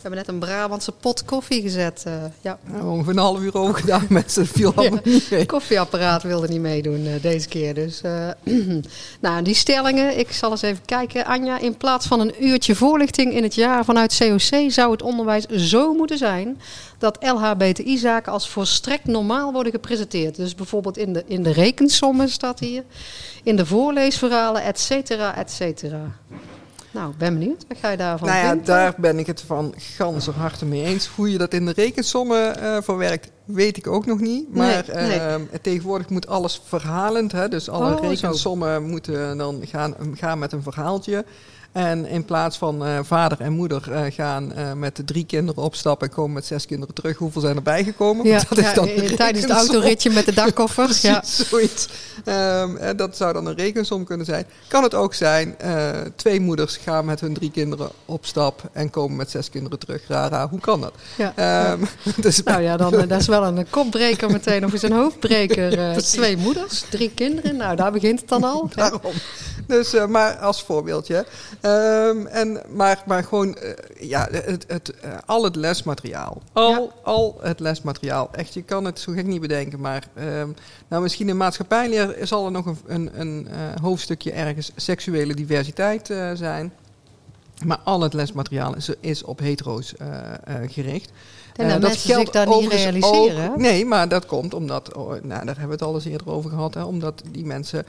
[0.00, 2.04] We hebben net een Brabantse pot koffie gezet.
[2.06, 2.58] Uh, ja.
[2.64, 4.06] Nou, ongeveer een half uur over gedaan.
[4.08, 5.40] Mensen viel ja, niet mee.
[5.40, 7.74] Het koffieapparaat wilde niet meedoen uh, deze keer.
[7.74, 8.28] Dus, uh,
[9.20, 10.18] nou, die stellingen.
[10.18, 11.24] Ik zal eens even kijken.
[11.24, 14.70] Anja, in plaats van een uurtje voorlichting in het jaar vanuit COC...
[14.70, 16.60] zou het onderwijs zo moeten zijn...
[16.98, 20.36] dat LHBTI-zaken als volstrekt normaal worden gepresenteerd.
[20.36, 22.84] Dus bijvoorbeeld in de, in de rekensommen staat hier.
[23.42, 26.16] In de voorleesverhalen, et cetera, et cetera.
[26.90, 27.64] Nou, ben benieuwd.
[27.68, 31.06] Wat ga je daarvan nou ja, daar ben ik het van ganser harte mee eens.
[31.06, 34.54] Hoe je dat in de rekensommen uh, verwerkt, weet ik ook nog niet.
[34.54, 35.18] Maar nee, nee.
[35.18, 37.32] Uh, tegenwoordig moet alles verhalend.
[37.32, 37.48] Hè?
[37.48, 41.24] Dus alle oh, rekensommen moeten dan gaan, gaan met een verhaaltje.
[41.72, 46.08] En in plaats van uh, vader en moeder uh, gaan uh, met drie kinderen opstappen
[46.08, 48.26] en komen met zes kinderen terug, hoeveel zijn erbij gekomen?
[48.26, 50.84] Ja, dat is dan ja, tijdens het autoritje met de dakkoffer.
[50.90, 51.22] Precies, ja.
[51.24, 51.88] zoiets.
[52.24, 54.46] Um, en dat zou dan een rekensom kunnen zijn.
[54.68, 55.56] Kan het ook zijn,
[56.16, 60.02] twee moeders gaan met hun drie kinderen op stap en komen met zes kinderen terug.
[60.08, 60.92] Rara, hoe kan dat?
[61.16, 61.88] Ja, um,
[62.22, 66.02] dus nou ja, dan, dat is wel een kopbreker meteen, of is een hoofdbreker.
[66.02, 68.68] twee moeders, drie kinderen, nou daar begint het dan al.
[68.74, 69.12] Daarom.
[69.70, 71.26] Dus, maar als voorbeeldje.
[71.62, 73.70] Um, en, maar, maar gewoon, uh,
[74.08, 76.42] ja, het, het, uh, al het lesmateriaal.
[76.52, 76.88] Al, ja.
[77.02, 78.28] al het lesmateriaal.
[78.32, 79.80] Echt, je kan het zo gek niet bedenken.
[79.80, 80.54] Maar um,
[80.88, 83.48] nou, misschien in maatschappijleer zal er nog een, een, een
[83.82, 86.72] hoofdstukje ergens seksuele diversiteit zijn.
[87.64, 89.94] Maar al het lesmateriaal is, is op hetero's
[90.66, 91.10] gericht.
[91.56, 93.50] En dat mensen zich daar niet realiseren.
[93.50, 96.30] Ook, nee, maar dat komt omdat, oh, nou, daar hebben we het al eens eerder
[96.30, 97.86] over gehad, hè, omdat die mensen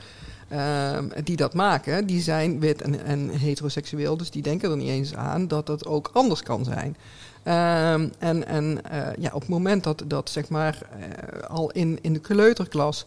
[0.52, 4.16] uh, die dat maken, die zijn wit en, en, heteroseksueel.
[4.16, 6.96] Dus die denken er niet eens aan dat het ook anders kan zijn.
[7.44, 11.98] Uh, en en uh, ja, op het moment dat, dat zeg maar uh, al in,
[12.02, 13.06] in de kleuterklas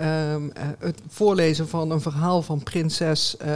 [0.00, 3.36] Um, uh, het voorlezen van een verhaal van prinses.
[3.40, 3.48] Uh,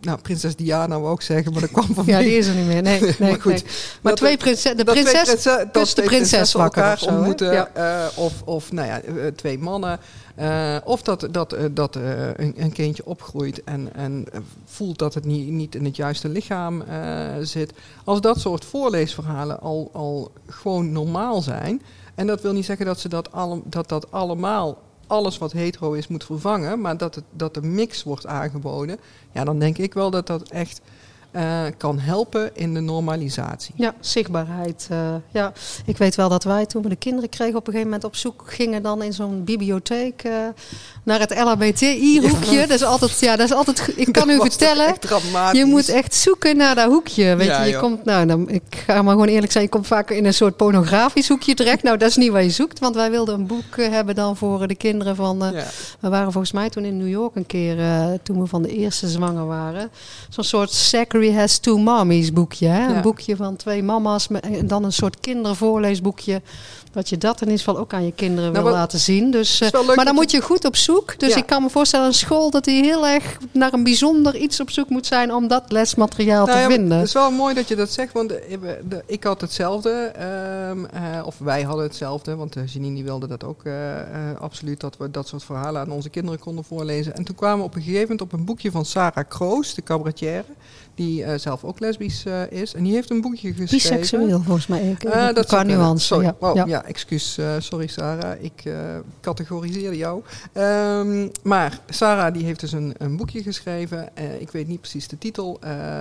[0.00, 2.04] nou, prinses Diana wou ook zeggen, maar dat kwam van.
[2.14, 2.82] ja, die is er niet meer.
[2.82, 3.52] Nee, nee maar goed.
[3.52, 3.64] Nee.
[4.00, 7.52] Maar twee prinses, de prinses, prinses de prinses wakker of ontmoeten.
[7.52, 7.70] Ja.
[7.76, 9.00] Uh, of, of, nou ja,
[9.36, 9.98] twee mannen.
[10.38, 14.26] Uh, of dat, dat, uh, dat uh, een, een, kindje opgroeit en, en
[14.64, 16.84] voelt dat het niet, niet in het juiste lichaam
[17.42, 17.72] zit.
[18.04, 21.82] Als dat soort voorleesverhalen al, al gewoon normaal zijn,
[22.14, 25.92] en dat wil niet zeggen dat ze dat, alle, dat, dat allemaal, alles wat hetero
[25.92, 26.80] is, moet vervangen.
[26.80, 28.98] Maar dat, het, dat de mix wordt aangeboden.
[29.32, 30.80] Ja, dan denk ik wel dat dat echt
[31.32, 33.74] eh, kan helpen in de normalisatie.
[33.76, 34.86] Ja, zichtbaarheid.
[34.90, 35.52] eh, ja,
[35.86, 38.16] ik weet wel dat wij toen we de kinderen kregen op een gegeven moment op
[38.16, 40.32] zoek gingen dan in zo'n bibliotheek eh,
[41.02, 42.60] naar het LHBTI-hoekje.
[42.60, 43.92] Dat is altijd, ja, dat is altijd.
[43.96, 44.94] Ik kan u Dat vertellen.
[45.52, 47.36] Je moet echt zoeken naar dat hoekje.
[47.36, 49.86] Weet Ja, je, je komt, nou, dan, ik ga maar gewoon eerlijk zijn, je komt
[49.86, 51.82] vaak in een soort pornografisch hoekje terecht.
[51.82, 54.66] Nou, dat is niet wat je zoekt, want wij wilden een boek hebben dan voor
[54.66, 55.38] de kinderen van.
[55.52, 55.64] Ja.
[56.00, 57.76] We waren volgens mij toen in New York een keer,
[58.22, 59.90] toen we van de eerste zwanger waren.
[60.28, 60.70] Zo'n soort
[61.30, 62.66] Has Two Mommies boekje.
[62.66, 62.78] Hè?
[62.86, 62.94] Ja.
[62.96, 66.42] Een boekje van twee mama's en dan een soort kindervoorleesboekje.
[66.92, 69.30] Dat je dat in ieder geval ook aan je kinderen Nou, wil laten zien.
[69.30, 71.18] Dus, eh, maar dan moet je goed op zoek.
[71.18, 71.36] Dus Ja.
[71.36, 74.70] ik kan me voorstellen, een school dat die heel erg naar een bijzonder iets op
[74.70, 76.98] zoek moet zijn om dat lesmateriaal Nou te ja, vinden.
[76.98, 79.90] Het is wel mooi dat je dat zegt, want de- ik had hetzelfde.
[79.92, 84.06] ehm, eh, of wij hadden hetzelfde, want Janine die wilde dat ook eh, eh,
[84.40, 84.80] absoluut.
[84.80, 87.14] Dat we dat soort verhalen aan onze kinderen konden voorlezen.
[87.16, 89.82] En toen kwamen we op een gegeven moment op een boekje van Sarah Kroos, de
[89.82, 90.44] cabaretière.
[91.02, 92.74] Die eh, zelf ook lesbisch eh, is.
[92.74, 93.96] En die heeft een boekje geschreven.
[93.96, 94.90] Biseksueel volgens mij.
[94.90, 95.66] Ik, Eh, dat kunnen.
[95.66, 96.06] nuance.
[96.06, 96.24] Sorry.
[96.24, 96.36] Ja.
[96.38, 96.64] Oh, ja.
[96.66, 96.84] ja.
[96.84, 97.38] excuus.
[97.58, 98.42] sorry Sarah.
[98.42, 98.72] Ik
[99.20, 100.22] categoriseerde jou.
[100.52, 104.08] Ehm, maar Sarah die heeft dus een, een boekje geschreven.
[104.38, 105.58] Ik weet niet precies de titel.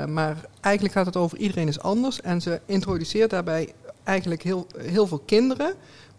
[0.07, 2.21] maar eigenlijk gaat het over iedereen is anders.
[2.21, 5.73] En ze introduceert daarbij eigenlijk heel, heel veel kinderen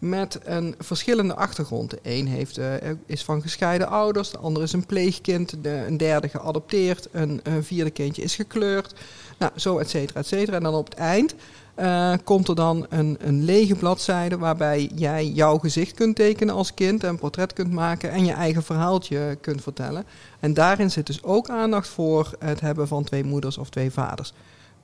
[0.09, 1.89] met een verschillende achtergrond.
[1.89, 5.97] De een heeft, eh, is van gescheiden ouders, de ander is een pleegkind, de, een
[5.97, 8.93] derde geadopteerd, een, een vierde kindje is gekleurd.
[9.37, 10.57] Nou, zo et cetera, et cetera.
[10.57, 11.35] En dan op het eind
[11.75, 16.73] eh, komt er dan een, een lege bladzijde waarbij jij jouw gezicht kunt tekenen als
[16.73, 20.05] kind, een portret kunt maken en je eigen verhaaltje kunt vertellen.
[20.39, 24.33] En daarin zit dus ook aandacht voor het hebben van twee moeders of twee vaders.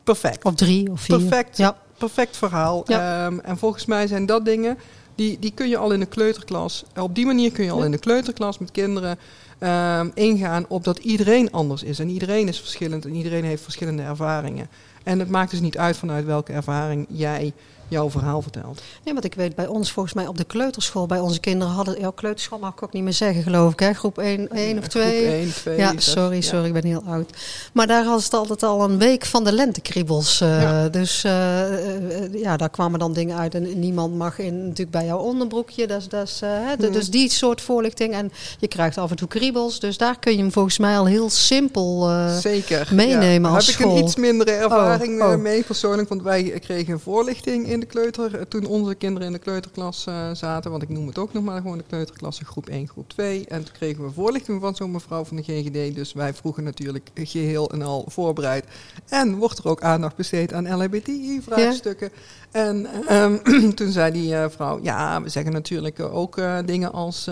[0.03, 0.45] Perfect.
[0.45, 1.17] Of drie of vier.
[1.17, 1.57] Perfect.
[1.57, 1.77] Ja.
[1.97, 2.83] Perfect verhaal.
[2.85, 3.25] Ja.
[3.25, 4.77] Ehm, en volgens mij zijn dat dingen
[5.19, 6.83] die, die kun je al in de kleuterklas.
[6.95, 9.17] Op die manier kun je al in de kleuterklas met kinderen
[9.59, 11.99] ehm, ingaan op dat iedereen anders is.
[11.99, 14.69] En iedereen is verschillend en iedereen heeft verschillende ervaringen.
[15.03, 17.53] En het maakt dus niet uit vanuit welke ervaring jij
[17.89, 18.81] jouw verhaal vertelt.
[19.03, 21.99] Nee, want ik weet bij ons volgens mij op de kleuterschool, bij onze kinderen hadden,
[21.99, 23.93] ja, kleuterschool mag ik ook niet meer zeggen geloof ik, hè?
[23.93, 25.21] groep 1, 1 of 2.
[25.21, 26.41] Groep 1, 2, ja, sorry, ja.
[26.41, 27.29] sorry, ik ben heel oud.
[27.73, 30.37] Maar daar hadden ze het altijd al een week van de lentekriebels.
[30.39, 30.89] Ja.
[30.89, 33.55] Dus eh, eh, ja, daar kwamen dan dingen uit.
[33.55, 35.87] En niemand mag in, natuurlijk bij jouw onderbroekje.
[35.87, 36.91] Dat dat Hmm.
[36.91, 38.13] Dus die soort voorlichting.
[38.13, 39.79] En je krijgt af en toe kriebels.
[39.79, 42.09] Dus daar kun je hem volgens mij al heel simpel...
[42.41, 42.87] Zeker.
[42.91, 43.91] meenemen als Heb school.
[43.91, 45.33] ik een iets mindere ervaring Oh, oh.
[45.33, 46.09] eh, mee persoonlijk.
[46.09, 48.35] Want wij kregen een voorlichting in de kleuter.
[48.35, 50.71] eh, Toen onze kinderen in de kleuterklas eh, zaten.
[50.71, 53.45] Want ik noem het ook nog maar gewoon de kleuterklasse groep 1, groep 2.
[53.47, 55.95] En toen kregen we voorlichting van zo'n mevrouw van de GGD.
[55.95, 58.65] Dus wij vroegen natuurlijk geheel en al voorbereid.
[59.07, 62.09] En wordt er ook aandacht besteed aan LHBTI-vraagstukken?
[62.51, 63.37] En ehm,
[63.75, 67.25] toen zei die eh, vrouw, ja, we zeggen natuurlijk ook dingen als...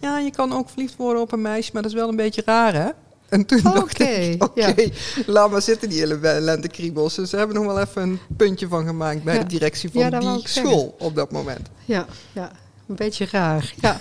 [0.00, 2.42] ja, je kan ook verliefd worden op een meisje, maar dat is wel een beetje
[2.44, 2.88] raar, hè?
[3.28, 4.74] En toen dacht Oké, ik, oké, ja.
[5.26, 7.14] laat maar zitten die hele lentekriebels.
[7.14, 9.40] Dus ze hebben nog wel even een puntje van gemaakt bij Ja.
[9.40, 10.48] de directie van die zeggen.
[10.48, 11.68] school op dat moment.
[11.84, 12.50] Ja, ja.
[12.88, 13.72] Een beetje raar.
[13.80, 14.00] Ja.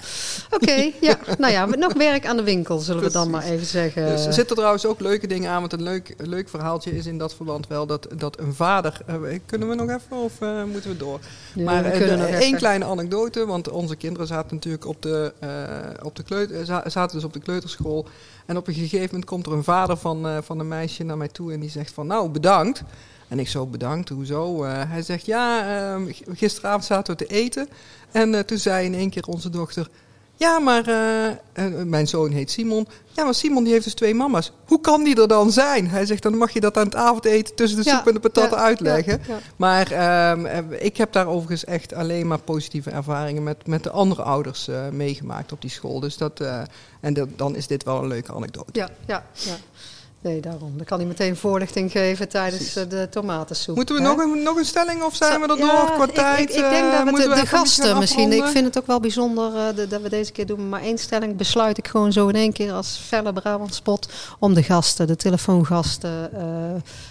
[0.51, 1.17] Oké, ja.
[1.37, 4.07] Nou ja, nog werk aan de winkel, zullen we dan maar even zeggen.
[4.07, 5.59] Dus er zitten trouwens ook leuke dingen aan.
[5.59, 9.01] Want een leuk, een leuk verhaaltje is in dat verband wel dat, dat een vader...
[9.05, 11.19] eh, kunnen we nog even of eh, moeten we door?
[11.53, 15.33] Ja, maar we eh, de- één kleine anekdote, want onze kinderen zaten natuurlijk op de,
[16.03, 18.07] op de kleuter, za- zaten dus op de kleuterschool.
[18.45, 21.27] En op een gegeven moment komt er een vader van, van een meisje naar mij
[21.27, 22.81] toe en die zegt van nou bedankt.
[23.27, 24.63] En ik zo bedankt, hoezo?
[24.63, 27.67] Eh, hij zegt ja, ehm, gisteravond zaten we te eten
[28.11, 29.89] en eh, toen zei in één keer onze dochter...
[30.37, 30.87] Ja, maar
[31.53, 32.87] eh, mijn zoon heet Simon.
[33.11, 34.51] Ja, maar Simon die heeft dus twee mama's.
[34.65, 35.89] Hoe kan die er dan zijn?
[35.89, 38.19] Hij zegt, dan mag je dat aan het avondeten tussen de Ja, soep en de
[38.19, 39.21] patatten ja, uitleggen.
[39.27, 39.39] ja.
[39.55, 43.89] Maar ehm, eh, ik heb daar overigens echt alleen maar positieve ervaringen met, met de
[43.91, 45.99] andere ouders meegemaakt op die school.
[45.99, 46.41] Dus dat,
[46.99, 48.69] en dat, dan is dit wel een leuke anekdote.
[48.71, 49.55] Ja, ja, ja.
[50.25, 50.73] Nee, daarom.
[50.75, 52.75] Dan kan hij meteen voorlichting geven tijdens Precies.
[52.75, 53.75] eh, de tomatensoep.
[53.75, 54.07] Moeten we hè?
[54.07, 56.39] nog een, nog een stelling of zijn we er Ja, door qua ik- tijd?
[56.39, 58.31] Ik, ik, denk eh, dat we de, gasten misschien.
[58.33, 60.69] Ik vind het ook wel bijzonder eh, de- dat we deze keer doen.
[60.69, 64.09] Maar één stelling besluit ik gewoon zo in één keer als felle Brabant spot.
[64.39, 66.43] Om de gasten, de telefoongasten, eh,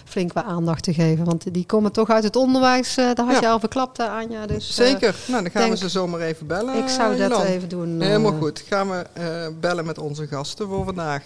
[0.05, 1.24] flink wat aandacht te geven.
[1.24, 2.96] Want die komen toch uit het onderwijs.
[2.96, 3.40] eh, daar had Ja.
[3.40, 4.46] je al verklapt, eh, Anja.
[4.46, 5.14] Dus, eh, Zeker.
[5.27, 6.74] Nou, dan gaan we ze zomaar even bellen.
[6.77, 8.00] ik zou eh, dat even doen.
[8.00, 8.07] eh.
[8.07, 8.64] Helemaal goed.
[8.68, 9.24] Gaan we eh,
[9.61, 11.22] bellen met onze gasten voor vandaag.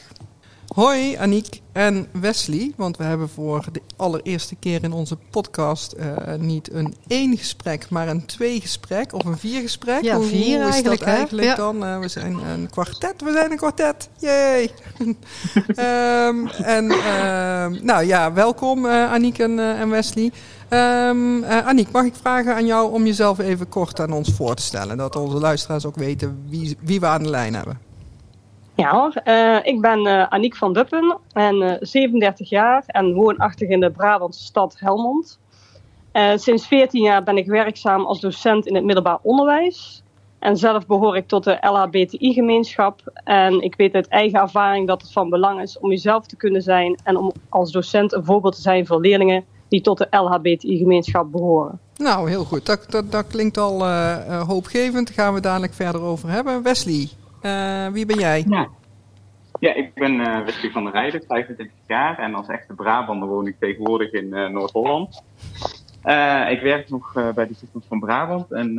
[0.79, 6.35] Hoi Aniek en Wesley, want we hebben voor de allereerste keer in onze podcast eh,
[6.35, 10.03] niet een één gesprek, maar een twee gesprek of een vier gesprek.
[10.03, 11.85] Ja, hoe, vier hoe is eigenlijk, dat eigenlijk dan?
[11.85, 14.71] Eh, we zijn een kwartet, we zijn een kwartet, yay!
[15.67, 20.33] Ehm, en ehm, nou ja, welkom eh Aniek en, en Wesley.
[20.69, 24.62] Eh, Aniek, mag ik vragen aan jou om jezelf even kort aan ons voor te
[24.62, 24.97] stellen?
[24.97, 27.88] Dat onze luisteraars ook weten wie, wie we aan de lijn hebben.
[28.79, 33.69] Ja hoor, uh, ik ben uh, Aniek van Duppen en uh, 37 jaar en woonachtig
[33.69, 35.38] in de Brabantse stad Helmond.
[36.35, 40.03] sinds 14 jaar ben ik werkzaam als docent in het middelbaar onderwijs.
[40.38, 43.01] En zelf behoor ik tot de LHBTI-gemeenschap.
[43.25, 46.62] En ik weet uit eigen ervaring dat het van belang is om jezelf te kunnen
[46.62, 51.33] zijn en om als docent een voorbeeld te zijn voor leerlingen die tot de LHBTI-gemeenschap
[51.33, 51.81] behoren.
[51.97, 52.67] Nou, heel goed.
[52.67, 53.87] Dat, dat, dat klinkt al
[54.47, 55.07] hoopgevend.
[55.07, 56.62] Daar gaan we dadelijk verder over hebben.
[56.62, 57.09] Wesley,
[57.42, 58.44] uh, wie ben jij?
[58.48, 58.68] Ja,
[59.61, 62.18] ja ik ben uh, Wesley van der Rijden, 25 jaar.
[62.18, 65.22] En als echte Brabander woon ik tegenwoordig in Noord-Holland.
[66.48, 68.53] ik werk nog bij de Stichting van Brabant.
[68.53, 68.79] En,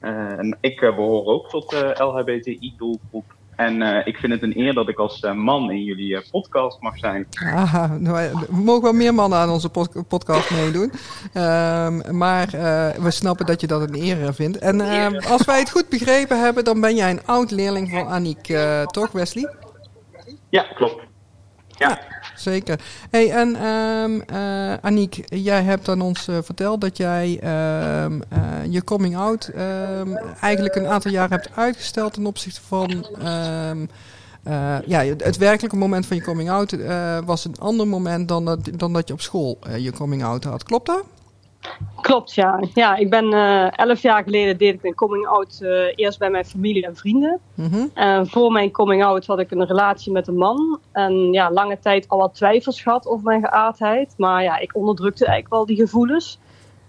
[0.00, 3.34] en ik behoor ook tot de LHBTI-doelgroep.
[3.56, 6.20] En uh, ik vind het een eer dat ik als uh, man in jullie uh,
[6.30, 7.26] podcast mag zijn.
[7.54, 10.92] Aha, nou, we mogen wel meer mannen aan onze pod podcast meedoen.
[11.32, 12.46] Ehm, maar
[13.00, 14.58] we snappen dat je dat een eer vindt.
[14.58, 18.06] En ehm, als wij het goed begrepen hebben, dan ben jij een oud leerling van
[18.06, 19.54] Aniek, toch Wesley?
[20.48, 21.02] Ja, klopt.
[21.68, 22.00] Ja.
[22.36, 22.80] Zeker.
[23.10, 24.22] Hey, en um,
[24.80, 27.30] Aniek, jij hebt aan ons uh, verteld dat jij
[28.04, 29.50] um, uh, je coming out
[29.98, 33.06] um, eigenlijk een aantal jaar hebt uitgesteld ten opzichte van.
[34.86, 36.76] ja, het werkelijke moment van je coming out
[37.24, 40.62] was een ander moment dan dan dat je op school je coming out had.
[40.62, 41.04] Klopt dat?
[42.00, 42.62] Klopt, ja.
[42.74, 46.30] Ja, ik ben uh, elf jaar geleden deed ik mijn coming out uh, eerst bij
[46.30, 47.40] mijn familie en vrienden.
[47.54, 50.78] Mm En voor mijn coming out had ik een relatie met een man.
[50.92, 54.14] En ja, lange tijd al wat twijfels gehad over mijn geaardheid.
[54.16, 56.38] Maar ja, ik onderdrukte eigenlijk wel die gevoelens.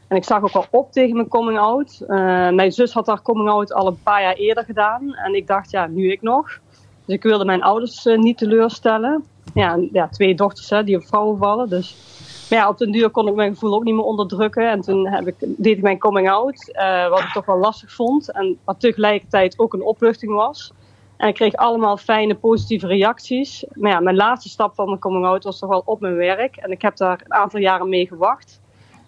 [0.08, 2.00] En ik zag ook wel op tegen mijn coming out.
[2.02, 2.08] Uh,
[2.50, 5.14] mijn zus had haar coming out al een paar jaar eerder gedaan.
[5.14, 6.60] En ik dacht, ja, nu ik nog.
[7.06, 9.24] Dus ik wilde mijn ouders niet teleurstellen.
[9.54, 11.70] Ja, ja twee dochters hè, die op vrouwen vallen.
[11.70, 12.15] Dus
[12.50, 14.70] maar ja, op den duur kon ik mijn gevoel ook niet meer onderdrukken.
[14.70, 17.92] En toen heb ik, deed ik mijn coming out, uh, wat ik toch wel lastig
[17.92, 18.32] vond.
[18.32, 20.72] En wat tegelijkertijd ook een opluchting was.
[21.18, 23.66] En ik kreeg allemaal fijne, positieve reacties.
[23.74, 26.56] Maar ja, mijn laatste stap van mijn coming out was toch wel op mijn werk.
[26.56, 28.62] En ik heb daar een aantal jaren mee gewacht.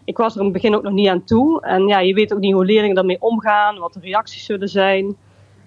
[0.04, 1.62] Ik was er in het begin ook nog niet aan toe.
[1.62, 5.18] En ja, je weet ook niet hoe leerlingen daarmee omgaan, wat de reacties zullen zijn.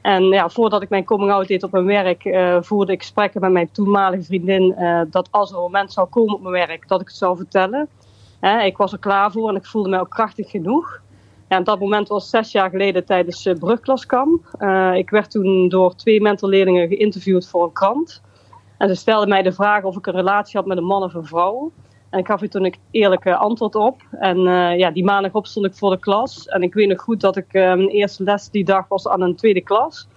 [0.03, 3.41] En ja, voordat ik mijn coming out deed op mijn werk, uh, voerde ik gesprekken
[3.41, 4.75] met mijn toenmalige vriendin.
[4.79, 7.37] Uh, dat als er een moment zou komen op mijn werk, dat ik het zou
[7.37, 7.89] vertellen.
[8.65, 11.01] Ik was er klaar voor en ik voelde mij ook krachtig genoeg.
[11.49, 14.45] En dat moment was zes jaar geleden tijdens uh, brugklaskamp.
[14.95, 18.23] ik werd toen door twee mentorleerlingen geïnterviewd voor een krant.
[18.79, 21.15] En ze stelden mij de vraag of ik een relatie had met een man of
[21.15, 21.73] een vrouw.
[22.11, 24.03] En ik gaf er toen een eerlijke antwoord op.
[24.11, 26.47] En uh, ja, die maandag stond ik voor de klas.
[26.47, 29.21] En ik weet nog goed dat ik uh, mijn eerste les die dag was aan
[29.21, 30.09] een tweede klas.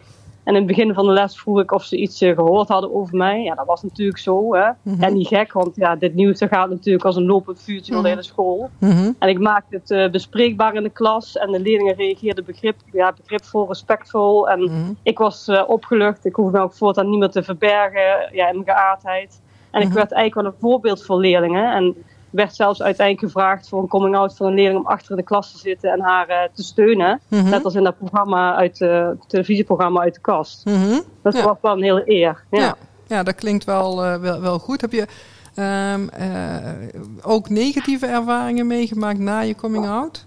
[0.43, 2.93] En in het begin van de les vroeg ik of ze iets uh, gehoord hadden
[2.93, 3.43] over mij.
[3.43, 4.53] Ja, dat was natuurlijk zo.
[4.53, 4.65] Hè?
[4.67, 5.03] Mm -hmm.
[5.03, 8.10] En niet gek, want ja, dit nieuws gaat natuurlijk als een lopend vuurtje door de
[8.10, 8.69] hele school.
[8.79, 9.15] Mm -hmm.
[9.19, 11.38] En ik maakte het bespreekbaar in de klas.
[11.38, 14.49] En de leerlingen reageerden begrip, ja, begripvol, respectvol.
[14.49, 14.91] En Mhm.
[15.03, 16.25] ik was opgelucht.
[16.25, 19.41] Ik hoefde me ook voortaan niet meer te verbergen ja, in mijn geaardheid.
[19.73, 19.95] En ik Mhm.
[19.97, 21.73] werd eigenlijk wel een voorbeeld voor leerlingen.
[21.73, 21.95] En
[22.29, 25.23] werd zelfs uiteindelijk gevraagd voor een coming out van een leerling om achter in de
[25.23, 27.19] klas te zitten en haar uh, te steunen.
[27.27, 27.49] Mhm.
[27.49, 30.65] Net als in dat programma uit uh, televisieprogramma uit de kast.
[30.65, 30.99] Mhm.
[31.21, 31.43] Dat Ja.
[31.43, 32.43] was wel een hele eer.
[32.51, 32.59] Ja.
[32.59, 32.75] Ja.
[33.07, 34.81] ja, dat klinkt wel, uh, wel, wel goed.
[34.81, 35.07] Heb je
[35.93, 36.09] um,
[37.21, 40.25] ook negatieve ervaringen meegemaakt na je coming out?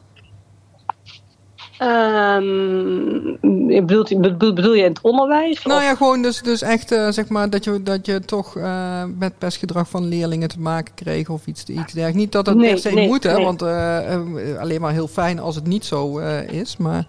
[1.82, 3.38] Um,
[3.84, 5.62] bedoelt, bedoel, bedoel, je in het onderwijs?
[5.62, 5.86] Nou of?
[5.86, 9.38] ja, gewoon dus, dus echt uh, zeg maar dat je, dat je toch uh, met
[9.38, 12.16] pestgedrag van leerlingen te maken kreeg of iets, iets dergelijks.
[12.18, 13.44] Niet dat het nee, per se nee, moet, hè, nee.
[13.44, 16.18] want uh, alleen maar heel fijn als het niet zo
[16.50, 16.76] is.
[16.76, 17.06] Maar...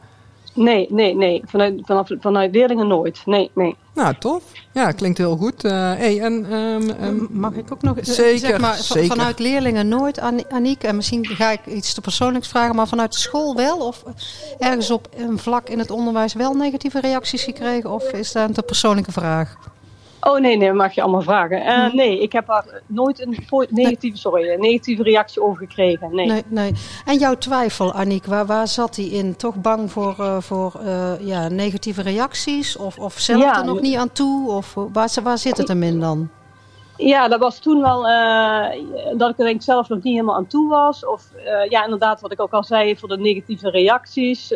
[0.57, 1.41] Nee, nee, nee.
[1.45, 3.21] Vanuit, vanaf, vanuit leerlingen nooit.
[3.25, 3.75] Nee, nee.
[3.93, 4.43] Nou, tof.
[4.73, 5.61] Ja, klinkt heel goed.
[5.61, 9.07] hey, en, um, um, Mag ik ook nog zeker, zeg maar, zeker.
[9.07, 13.19] vanuit leerlingen nooit, Aniek, en misschien ga ik iets te persoonlijks vragen, maar vanuit de
[13.19, 13.77] school wel?
[13.77, 14.03] Of
[14.59, 17.91] ergens op een vlak in het onderwijs wel negatieve reacties gekregen?
[17.91, 19.57] Of is dat een te persoonlijke vraag?
[20.21, 21.57] Oh nee, nee, mag je allemaal vragen.
[21.57, 21.95] Uh, Hm.
[21.95, 23.37] nee, ik heb daar nooit een
[23.69, 26.15] negatieve, sorry, een negatieve reactie over gekregen.
[26.15, 26.25] Nee.
[26.27, 26.73] nee, nee.
[27.05, 29.35] En jouw twijfel, Aniek, waar, waar zat die in?
[29.35, 32.77] Toch bang voor, uh, voor uh, ja, negatieve reacties?
[32.77, 34.51] Of, of zelf Ja, er nog niet aan toe?
[34.51, 36.29] Of waar, waar zit het hem in dan?
[36.97, 38.01] Ja, dat was toen wel
[39.17, 41.05] dat ik er denk zelf nog niet helemaal aan toe was.
[41.05, 41.23] Of
[41.69, 44.53] ja, inderdaad, wat ik ook al zei, voor de negatieve reacties.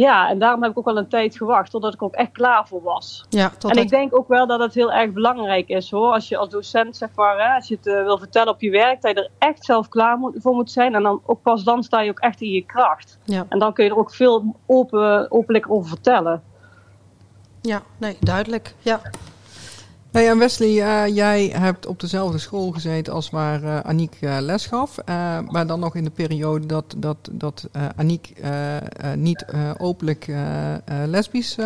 [0.00, 2.68] Ja, en daarom heb ik ook wel een tijd gewacht totdat ik ook echt klaar
[2.68, 3.24] voor was.
[3.28, 6.12] Ja, en ik denk ook wel dat het heel erg belangrijk is hoor.
[6.12, 8.70] Als je als docent, zeg maar, hè, als je het uh, wil vertellen op je
[8.70, 10.94] werk, dat je er echt zelf klaar moet, voor moet zijn.
[10.94, 13.18] En dan ook pas dan sta je ook echt in je kracht.
[13.24, 13.46] Ja.
[13.48, 16.42] En dan kun je er ook veel open, openlijk over vertellen.
[17.60, 18.74] Ja, nee, duidelijk.
[18.78, 19.00] Ja.
[20.10, 24.36] Hey, en Wesley, uh, jij hebt op dezelfde school gezeten als waar uh, Aniek uh,
[24.40, 24.96] les gaf.
[25.48, 28.32] maar dan nog in de periode dat, dat, dat Aniek
[29.14, 29.44] niet
[29.78, 30.26] openlijk
[31.06, 31.56] lesbisch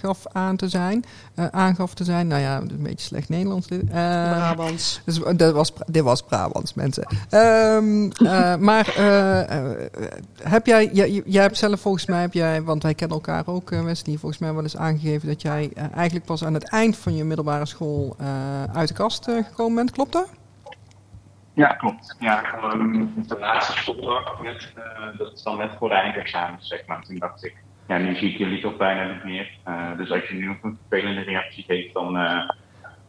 [0.00, 1.04] gaf aan te zijn.
[1.50, 2.26] aangaf te zijn.
[2.26, 3.66] Nou ja, een beetje slecht Nederlands.
[3.90, 5.00] Brabants.
[5.04, 7.06] Dus, dat was, dit was Brabants, mensen.
[7.30, 8.08] Um,
[8.60, 8.94] maar
[10.42, 13.70] heb jij, jij, jij hebt zelf volgens mij, heb jij, want wij kennen elkaar ook,
[13.70, 17.24] Wesley, volgens mij wel eens aangegeven dat jij eigenlijk pas aan het eind van je
[17.24, 19.90] middelbare school uh, uit de kast uh, gekomen bent.
[19.90, 20.32] Klopt dat?
[21.54, 22.16] Ja, klopt.
[22.18, 23.94] Ja, um, de laatste
[24.42, 27.02] met, uh, dat is dan net voor de eindexamen, zeg maar.
[27.02, 27.56] Toen dacht ik,
[27.86, 29.58] ja, nu zie ik jullie toch bijna niet meer.
[29.96, 32.12] dus als je nu ook een vervelende reactie geeft, dan,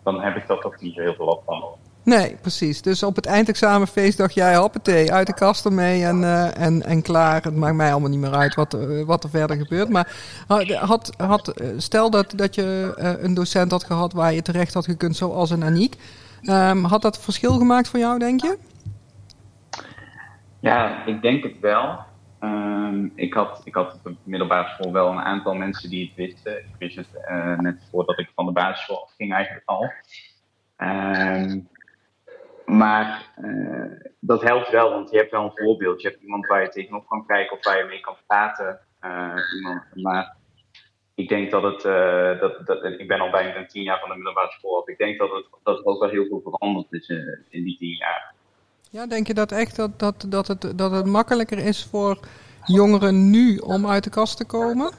[0.03, 1.63] dan heb ik dat toch niet heel veel last van.
[2.09, 2.81] Nee, precies.
[2.81, 7.01] Dus op het eindexamenfeest dacht jij, hoppatee, uit de kast ermee en, uh, en, en
[7.01, 7.43] klaar.
[7.43, 9.89] Het maakt mij allemaal niet meer uit wat, uh, wat er verder gebeurt.
[9.89, 10.11] Maar
[10.77, 15.15] had, had, stel dat, dat je een docent had gehad waar je terecht had gekund,
[15.15, 15.95] zoals een Aniek.
[16.43, 18.57] Um, had dat verschil gemaakt voor jou, denk je?
[20.59, 21.99] Ja, ik denk het wel.
[22.43, 26.15] Um, ik, had, ik had op de middelbare school wel een aantal mensen die het
[26.15, 26.57] wisten.
[26.57, 27.07] Ik wist het
[27.61, 29.91] net voordat ik van de basisschool afging eigenlijk al.
[30.77, 31.67] Um,
[32.69, 36.01] maar uh, dat helpt wel, want je hebt wel een voorbeeld.
[36.01, 38.79] Je hebt iemand waar je tegenop kan kijken of waar je mee kan praten.
[39.03, 40.35] Uh, iemand, maar
[41.15, 44.15] ik denk dat het, uh, dat, dat, ik ben al bijna tien jaar van de
[44.15, 44.87] middelbare school af.
[44.87, 47.09] Ik denk dat het, dat het ook wel heel veel veranderd is
[47.49, 48.33] in die tien jaar.
[48.89, 52.19] Ja, denk je dat echt dat, dat, dat, het, dat het makkelijker is voor
[52.65, 54.93] jongeren nu om uit de kast te komen?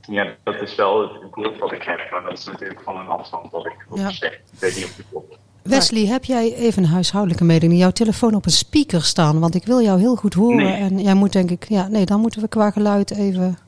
[0.00, 3.06] Ja, dat is wel het beeld wat ik heb, maar dat is natuurlijk van een
[3.06, 4.10] afstand wat ik ja.
[4.10, 4.32] zeg.
[4.32, 5.38] Ik weet niet of het klopt.
[5.62, 7.80] Wesley, heb jij even een huishoudelijke mededeling?
[7.80, 10.56] Jouw telefoon op een speaker staan, want ik wil jou heel goed horen.
[10.56, 10.80] Nee.
[10.80, 13.58] En jij moet denk ik, ja, nee, dan moeten we qua geluid even.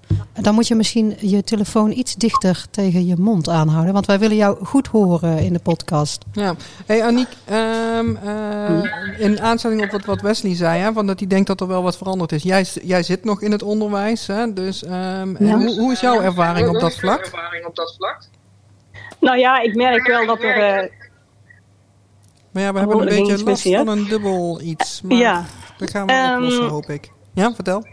[0.40, 4.36] Dan moet je misschien je telefoon iets dichter tegen je mond aanhouden, want wij willen
[4.36, 6.24] jou goed horen in de podcast.
[6.32, 6.54] Ja,
[6.86, 7.28] hey Aniek,
[7.98, 11.60] um, uh, in aanstelling op wat, wat Wesley zei, hè, van dat hij denkt dat
[11.60, 12.42] er wel wat veranderd is.
[12.42, 15.56] Jij, jij zit nog in het onderwijs, hè, dus um, ja.
[15.56, 17.20] hoe, hoe, is jouw ervaring op dat vlak?
[17.20, 18.18] Ervaring op dat vlak?
[19.20, 20.82] Nou ja, ik merk wel dat er.
[20.82, 20.90] Uh,
[22.52, 25.00] maar ja, we hebben een beetje last van een dubbel iets.
[25.02, 25.44] Maar ja.
[25.78, 27.12] dat gaan we um, oplossen, hoop ik.
[27.34, 27.84] Ja, vertel.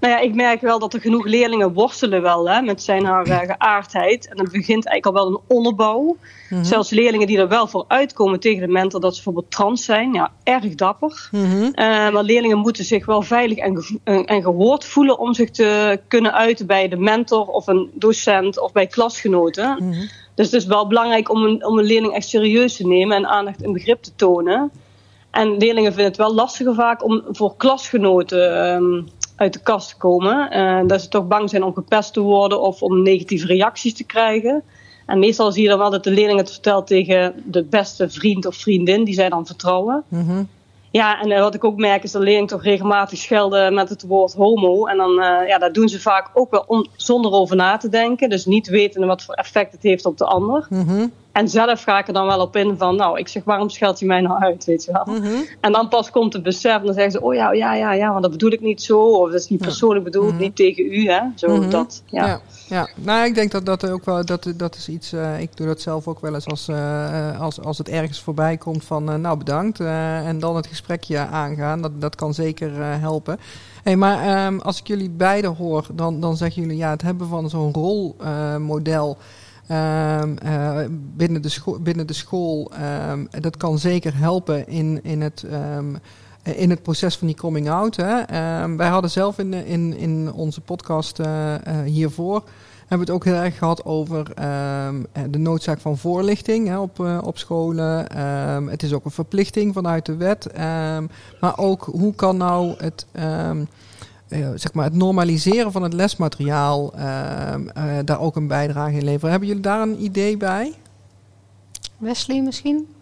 [0.00, 3.28] Nou ja, ik merk wel dat er genoeg leerlingen worstelen wel hè, met zijn haar
[3.28, 4.28] uh, geaardheid.
[4.28, 6.02] En dan begint eigenlijk al wel een onderbouw.
[6.02, 6.16] Mm
[6.48, 6.64] -hmm.
[6.64, 10.12] Zelfs leerlingen die er wel voor uitkomen tegen de mentor dat ze bijvoorbeeld trans zijn.
[10.12, 11.28] Ja, erg dapper.
[11.30, 11.62] Mm -hmm.
[11.62, 11.72] uh,
[12.10, 16.32] maar leerlingen moeten zich wel veilig en, ge en gehoord voelen om zich te kunnen
[16.32, 19.76] uiten bij de mentor of een docent of bij klasgenoten.
[19.78, 20.08] Mm -hmm.
[20.36, 23.26] Dus het is wel belangrijk om een, om een leerling echt serieus te nemen en
[23.26, 24.70] aandacht en begrip te tonen.
[25.30, 29.96] En leerlingen vinden het wel lastiger vaak om voor klasgenoten um, uit de kast te
[29.96, 30.56] komen.
[30.56, 34.04] Uh, dat ze toch bang zijn om gepest te worden of om negatieve reacties te
[34.04, 34.62] krijgen.
[35.06, 38.46] En meestal zie je dan wel dat de leerling het vertelt tegen de beste vriend
[38.46, 40.04] of vriendin die zij dan vertrouwen.
[40.08, 40.48] -hmm.
[40.96, 44.02] Ja, en uh, wat ik ook merk is dat leerlingen toch regelmatig schelden met het
[44.06, 44.86] woord homo.
[44.86, 48.28] En dan, uh, ja, dat doen ze vaak ook wel zonder over na te denken.
[48.28, 50.66] Dus niet weten wat voor effect het heeft op de ander.
[50.68, 51.12] Mm.
[51.36, 53.98] En zelf ga ik er dan wel op in van, nou, ik zeg, waarom scheldt
[53.98, 55.14] hij mij nou uit, weet je wel.
[55.14, 55.46] Mm -hmm.
[55.60, 58.10] En dan pas komt het besef en dan zeggen ze, oh ja, ja, ja, ja,
[58.10, 58.98] want dat bedoel ik niet zo.
[58.98, 60.40] Of dat is niet persoonlijk bedoeld, mm -hmm.
[60.40, 61.20] niet tegen u, hè.
[61.34, 61.70] Zo, mm -hmm.
[61.70, 62.26] dat, ja.
[62.26, 62.40] ja.
[62.68, 65.66] Ja, nou, ik denk dat dat ook wel, dat, dat is iets, uh, ik doe
[65.66, 69.14] dat zelf ook wel eens als, uh, als, als het ergens voorbij komt van, uh,
[69.14, 73.38] nou bedankt, en dan het gesprekje aangaan, dat, dat kan zeker helpen.
[73.82, 77.28] Hey, maar um, als ik jullie beiden hoor, dan, dan zeggen jullie, ja, het hebben
[77.28, 79.16] van zo'n rolmodel
[79.70, 80.38] um,
[81.16, 82.72] binnen, de school, binnen de school,
[83.40, 85.44] dat kan zeker helpen in, in het
[86.54, 87.96] in het proces van die coming out.
[87.96, 88.20] Hè.
[88.20, 92.42] Uh, wij hadden zelf in, in, in onze podcast uh, uh, hiervoor
[92.86, 94.34] hebben we het ook heel erg gehad over
[95.30, 98.16] de noodzaak van voorlichting hè, op, op scholen.
[98.70, 100.52] het is ook een verplichting vanuit de wet.
[101.40, 103.06] maar ook hoe kan nou het,
[104.54, 106.90] zeg maar het normaliseren van het lesmateriaal
[108.04, 109.30] daar ook een bijdrage in leveren.
[109.30, 110.74] Hebben jullie daar een idee bij?
[111.98, 112.94] Wesley misschien?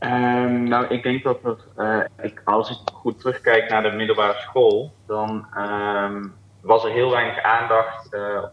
[0.00, 4.40] Um, nou, ik denk dat er, uh, ik, als ik goed terugkijk naar de middelbare
[4.40, 8.44] school, dan um, was er heel weinig aandacht uh,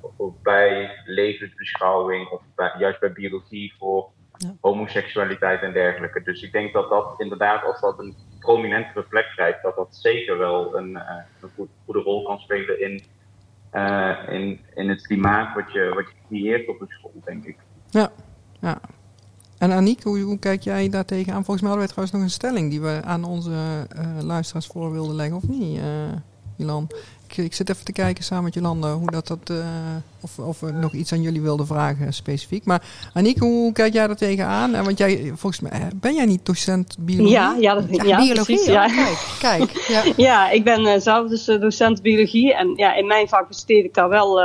[0.44, 4.56] bij levensbeschouwing of bij, juist bij biologie voor ja.
[4.62, 6.24] homoseksualiteit en dergelijke.
[6.24, 10.38] Dus ik denk dat dat inderdaad, als dat een prominentere plek krijgt, dat dat zeker
[10.38, 11.02] wel een, uh,
[11.42, 13.04] een goed, goede rol kan spelen in,
[14.30, 17.58] in, in het klimaat wat je, wat je creëert op een school, denk ik.
[17.90, 18.12] Ja,
[18.60, 18.80] ja.
[19.58, 21.46] En Aniek, hoe, hoe, kijk jij daar tegenaan?
[21.46, 24.92] Volgens mij hadden wij trouwens nog een stelling die we aan onze uh, luisteraars voor
[24.92, 25.78] wilden leggen, of niet?
[25.78, 25.84] Uh...
[26.56, 26.88] Milan.
[27.28, 29.66] Ik, ik zit even te kijken samen met Jolanda hoe dat, dat uh,
[30.22, 32.66] of, of we nog iets aan jullie wilden vragen specifiek.
[32.66, 32.84] Maar
[33.14, 34.84] Aniek, hoe kijk jij daar tegenaan?
[34.84, 37.34] Want jij, volgens mij, ben jij niet docent biologie?
[37.34, 38.56] Ja, ja, dat, ja, ja biologie.
[38.56, 38.88] Precies, ja.
[38.88, 39.86] Kijk, kijk.
[39.88, 40.04] Ja.
[40.28, 42.54] ja, ik ben uh, zelf dus docent biologie.
[42.54, 44.42] En ja, in mijn vak besteed ik daar wel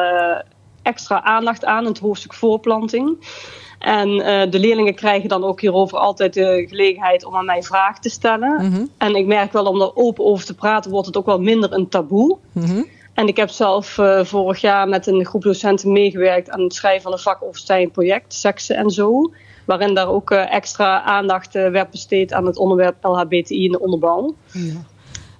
[0.82, 3.18] extra aandacht aan, het hoofdstuk voorplanting.
[3.80, 8.00] En uh, de leerlingen krijgen dan ook hierover altijd de gelegenheid om aan mij vragen
[8.00, 8.66] te stellen.
[8.66, 8.90] Mm -hmm.
[8.98, 11.72] En ik merk wel om er open over te praten, wordt het ook wel minder
[11.72, 12.38] een taboe.
[12.52, 12.86] Mm -hmm.
[13.14, 17.02] En ik heb zelf uh, vorig jaar met een groep docenten meegewerkt aan het schrijven
[17.02, 19.32] van een vakoverstijgend project, seksen en zo.
[19.64, 24.34] Waarin daar ook uh, extra aandacht werd besteed aan het onderwerp LHBTI in de onderbouw.
[24.52, 24.72] Ja.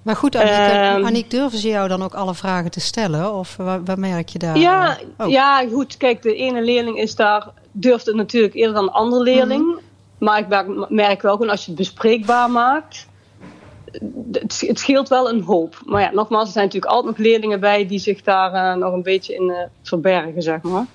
[0.01, 3.33] Maar goed, Aniek, Aniek, durven ze jou dan ook alle vragen te stellen?
[3.33, 4.57] Of waar, waar merk je daar?
[4.57, 5.97] Ja, ja, goed.
[5.97, 9.61] Kijk, de ene leerling is daar durft het natuurlijk eerder dan een andere leerling.
[9.61, 9.79] Mm -hmm.
[10.17, 13.07] Maar ik merk wel gewoon als je het bespreekbaar maakt.
[14.31, 15.81] Het, het, scheelt wel een hoop.
[15.85, 18.93] Maar ja, nogmaals, er zijn natuurlijk altijd nog leerlingen bij die zich daar uh, nog
[18.93, 20.85] een beetje in uh, verbergen, zeg maar.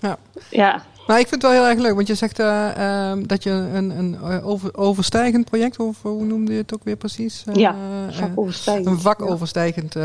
[0.00, 0.18] Ja.
[0.50, 0.84] ja.
[1.08, 3.50] Maar ik vind het wel heel erg leuk, want je zegt uh, um, dat je
[3.50, 7.44] een, een over, overstijgend project, of hoe noemde je het ook weer precies?
[7.48, 7.74] Uh, ja,
[8.10, 8.86] vakoverstijgend.
[8.86, 9.96] een vakoverstijgend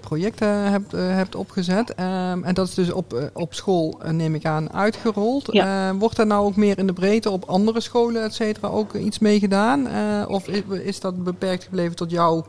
[0.00, 1.90] project hebt, hebt opgezet.
[1.90, 5.48] Um, en dat is dus op, op school, neem ik aan, uitgerold.
[5.50, 5.94] Ja.
[5.94, 9.18] wordt er nou ook meer in de breedte op andere scholen, et cetera, ook iets
[9.18, 9.88] mee gedaan?
[10.28, 12.46] of is, is, dat beperkt gebleven tot jouw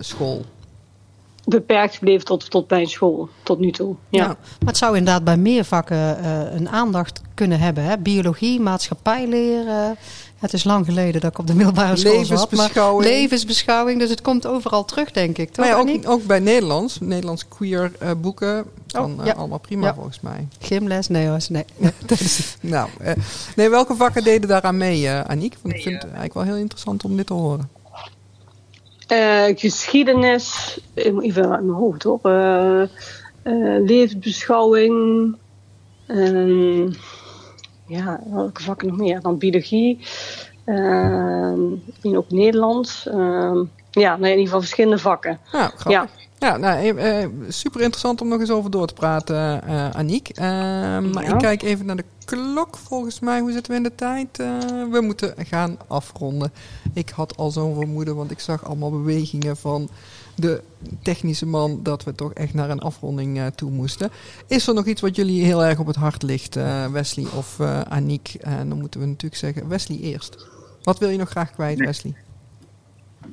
[0.00, 0.44] school?
[1.50, 3.94] Beperkt gebleven tot, tot mijn school, tot nu toe.
[4.08, 4.26] Ja.
[4.26, 7.84] maar het zou inderdaad bij meer vakken uh, een aandacht kunnen hebben.
[7.84, 7.98] Hè?
[7.98, 9.96] Biologie, maatschappijleren.
[10.38, 13.04] Het is lang geleden dat ik op de middelbare school levensbeschouwing.
[13.04, 13.12] zat.
[13.12, 13.98] Levensbeschouwing.
[14.00, 15.52] Dus het komt overal terug, denk ik.
[15.52, 17.00] Toch, maar ja, ook, ook, bij Nederlands.
[17.00, 18.64] Nederlands queer uh, boeken.
[18.86, 19.32] Van, oh, ja.
[19.32, 19.94] uh, allemaal prima ja.
[19.94, 20.48] volgens mij.
[20.58, 21.08] Gymles?
[21.08, 21.38] Nee hoor.
[21.48, 21.64] Nee.
[22.60, 22.88] nou,
[23.56, 25.56] nee, welke vakken deden daaraan mee, Aniek?
[25.62, 27.79] Want ik vind het eigenlijk wel heel interessant om dit te horen.
[29.12, 32.20] Uh, geschiedenis, even uit mijn hoofd hoor.
[32.22, 32.82] Uh,
[33.44, 35.36] uh, levensbeschouwing.
[36.06, 36.90] Ehm,
[37.86, 39.20] ja, welke vakken nog meer?
[39.20, 39.98] Dan biologie.
[41.86, 43.06] misschien ook Nederlands.
[43.08, 45.40] Ehm, ja, nou, in ieder geval verschillende vakken.
[45.52, 46.08] Ja, ja.
[46.40, 50.28] Ja, nou, eh, super interessant om nog eens over door te praten, uh, Aniek.
[50.28, 50.44] Uh,
[50.98, 51.32] maar ja.
[51.32, 52.76] ik kijk even naar de klok.
[52.76, 54.38] Volgens mij, hoe zitten we in de tijd?
[54.40, 54.58] Uh,
[54.90, 56.52] we moeten gaan afronden.
[56.94, 59.88] Ik had al zo'n vermoeden, want ik zag allemaal bewegingen van
[60.34, 60.62] de
[61.02, 64.10] technische man dat we toch echt naar een afronding toe moesten.
[64.46, 66.58] Is er nog iets wat jullie heel erg op het hart ligt,
[66.92, 68.34] Wesley of Aniek?
[68.40, 70.46] En dan moeten we natuurlijk zeggen, Wesley eerst.
[70.82, 71.86] Wat wil je nog graag kwijt, nee.
[71.86, 72.14] Wesley?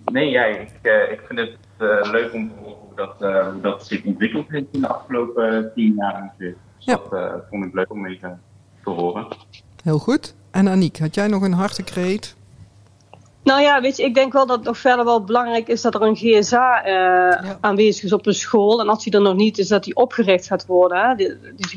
[0.05, 0.69] Nee, ja, ik,
[1.11, 4.81] ik vind het leuk om te horen dat, uh, hoe dat zich ontwikkeld heeft in
[4.81, 6.33] de afgelopen tien jaar.
[6.37, 6.95] Dus ja.
[6.95, 8.29] dat uh, vond ik leuk om mee te,
[8.83, 9.27] te, horen.
[9.83, 10.35] Heel goed.
[10.51, 12.35] En Aniek, had jij nog een hartekreet?
[13.43, 15.95] Nou ja, weet je, ik denk wel dat het nog verder wel belangrijk is dat
[15.95, 17.57] er een GSA uh, ja.
[17.61, 18.81] aanwezig is op een school.
[18.81, 20.97] En als die er nog niet is, dat die opgericht gaat worden.
[20.97, 21.15] Hè.
[21.15, 21.35] Die,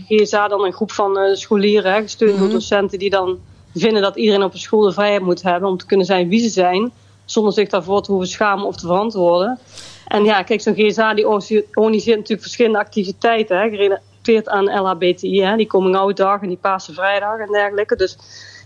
[0.09, 2.53] GSA dan een groep van uh, scholieren, hè, gesteund door mm -hmm.
[2.53, 3.38] docenten, die dan
[3.74, 6.40] vinden dat iedereen op een school de vrijheid moet hebben om te kunnen zijn wie
[6.40, 6.92] ze zijn.
[7.31, 9.59] Zonder zich daarvoor te hoeven schamen of te verantwoorden.
[10.07, 13.59] En ja, kijk, zo'n GSA die organiseert natuurlijk verschillende activiteiten.
[13.59, 15.43] Hè, gerelateerd aan LHBTI.
[15.43, 17.97] Hè, die coming-out dag en die Pasen vrijdag en dergelijke.
[17.97, 18.18] Dus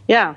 [0.07, 0.37] ja,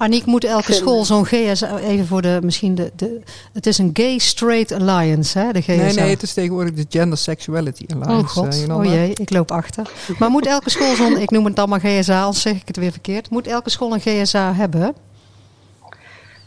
[0.00, 3.20] Aniek, moet elke school zo'n GSA, even voor de, misschien de, de,
[3.52, 5.74] het is een Gay Straight Alliance, hè, de GSA.
[5.74, 8.40] Nee, nee, het is tegenwoordig de Gender Sexuality Alliance.
[8.40, 9.90] Oh god, uh, oh jee, ik loop achter.
[10.18, 12.90] Maar moet elke school zo'n, ik noem het allemaal GSA, als zeg ik het weer
[12.90, 13.30] verkeerd.
[13.30, 14.94] Moet elke school een GSA hebben?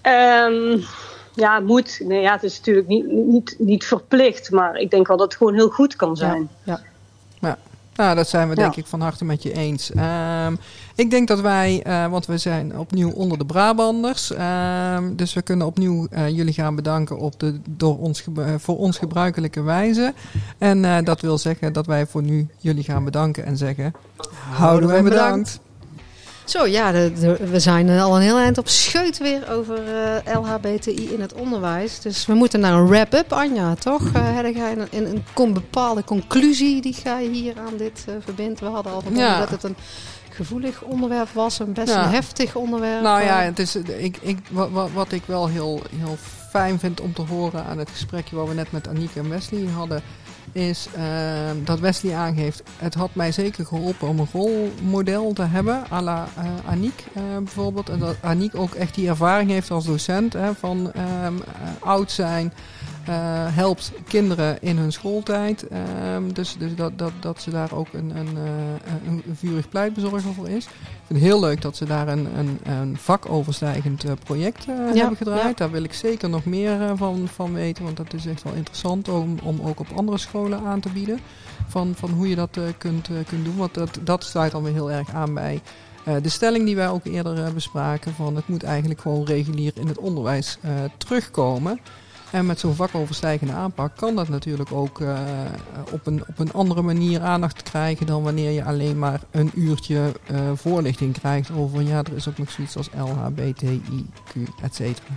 [0.07, 0.83] Um,
[1.33, 2.01] ja, moet.
[2.03, 5.37] Nee, ja, het is natuurlijk niet, niet, niet verplicht, maar ik denk wel dat het
[5.37, 6.49] gewoon heel goed kan zijn.
[6.63, 6.81] Ja.
[7.39, 7.57] ja.
[7.95, 8.81] Nou, dat zijn we denk ja.
[8.81, 9.91] ik van harte met je eens.
[10.45, 10.59] Um,
[10.95, 14.31] ik denk dat wij, uh, want we zijn opnieuw onder de Brabanders.
[14.31, 18.23] Um, dus we kunnen opnieuw uh, jullie gaan bedanken op de door ons
[18.57, 20.13] voor ons gebruikelijke wijze.
[20.57, 23.93] En uh, dat wil zeggen dat wij voor nu jullie gaan bedanken en zeggen...
[24.51, 25.59] Houden we bedankt.
[26.53, 29.79] Zo ja, de, de, we zijn al een heel eind op scheut weer over
[30.25, 31.99] uh, LHBTI in het onderwijs.
[31.99, 34.01] Dus we moeten naar een wrap-up, Anja, toch?
[34.01, 38.15] Uh, heb jij een, een, een, bepaalde conclusie die ga je hier aan dit uh,
[38.19, 38.59] verbindt?
[38.59, 39.39] We hadden al vermoeden ja.
[39.39, 39.75] dat het een
[40.29, 42.03] gevoelig onderwerp was, een best ja.
[42.03, 43.01] een heftig onderwerp.
[43.01, 46.17] Nou ja, het is, ik, ik, wat, wat ik wel heel, heel
[46.49, 49.67] fijn vind om te horen aan het gesprekje wat we net met Aniek en Wesley
[49.75, 50.01] hadden
[50.51, 51.03] is uh,
[51.63, 52.63] dat Wesley aangeeft...
[52.77, 57.23] het had mij zeker geholpen om een rolmodel te hebben, à la uh, Aniek uh,
[57.37, 57.89] bijvoorbeeld.
[57.89, 60.91] En dat Aniek ook echt die ervaring heeft als docent hè, van
[61.25, 61.41] um,
[61.79, 62.53] oud zijn...
[63.53, 65.65] helpt kinderen in hun schooltijd.
[66.13, 68.37] Um, dus dus dat, dat, dat ze daar ook een, een,
[69.05, 70.67] een, een vurig pleitbezorger voor is.
[71.13, 75.17] Vind het heel leuk dat ze daar een, een, een vakoverstijgend eh, project eh, hebben
[75.17, 75.43] gedraaid.
[75.43, 75.53] ja.
[75.55, 78.53] Daar wil ik zeker nog meer eh, van, van weten, want dat is echt wel
[78.53, 81.19] interessant om, om ook op andere scholen aan te bieden.
[81.67, 84.91] Van, van hoe je dat kunt, kunt doen, want dat, dat sluit dan weer heel
[84.91, 85.61] erg aan bij
[86.21, 88.13] de stelling die wij ook eerder bespraken.
[88.13, 90.57] Van het moet eigenlijk gewoon regulier in het onderwijs
[90.97, 91.79] terugkomen.
[92.33, 95.19] En met zo'n vakoverstijgende aanpak kan dat natuurlijk ook eh,
[95.91, 100.11] op, een, op een andere manier aandacht krijgen dan wanneer je alleen maar een uurtje
[100.25, 105.13] eh, voorlichting krijgt over ja, er is ook nog zoiets als LHBTIQ, et cetera.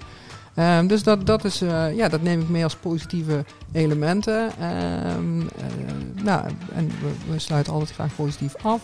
[0.56, 4.50] Ehm, dus dat, dat, is, eh, ja, dat neem ik mee als positieve elementen.
[4.60, 6.90] Ehm, eh, nou, en
[7.30, 8.80] we sluiten altijd graag positief af.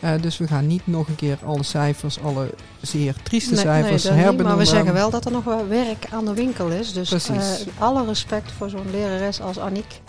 [0.00, 4.44] Eh, dus we gaan niet nog een keer alle cijfers, alle zeer trieste cijfers herbenoemen.
[4.44, 6.92] maar we zeggen wel dat er nog wel werk aan de winkel is.
[6.92, 7.38] Dus eh,
[7.78, 10.00] alle respect voor zo'n lerares als Aniek.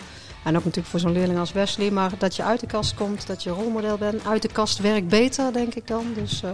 [0.44, 1.92] En ook natuurlijk voor zo'n leerling als Wesley.
[1.92, 4.26] Maar dat je uit de kast komt, dat je rolmodel bent.
[4.28, 6.06] Uit de kast werkt beter, denk ik dan.
[6.16, 6.50] Dus, eh,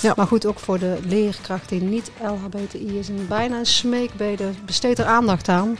[0.00, 0.12] Ja.
[0.16, 3.08] Maar goed, ook voor de leerkracht die niet LHBTI is.
[3.08, 4.50] Een bijna een smeekbede.
[4.66, 5.78] Besteed er aandacht aan.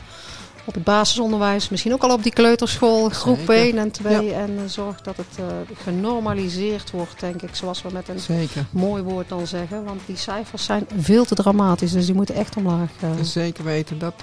[0.67, 3.55] Op het basisonderwijs, misschien ook al op die kleuterschool, groep Zeker.
[3.55, 4.33] 1 en 2.
[4.33, 5.45] En eh, zorg dat het eh,
[5.83, 7.55] genormaliseerd wordt, denk ik.
[7.55, 8.65] Zoals we met een Zeker.
[8.71, 9.83] mooi woord dan zeggen.
[9.83, 11.91] Want die cijfers zijn veel te dramatisch.
[11.91, 12.89] Dus die moeten echt omlaag.
[12.99, 13.09] eh.
[13.21, 13.99] Zeker weten.
[13.99, 14.13] Dat,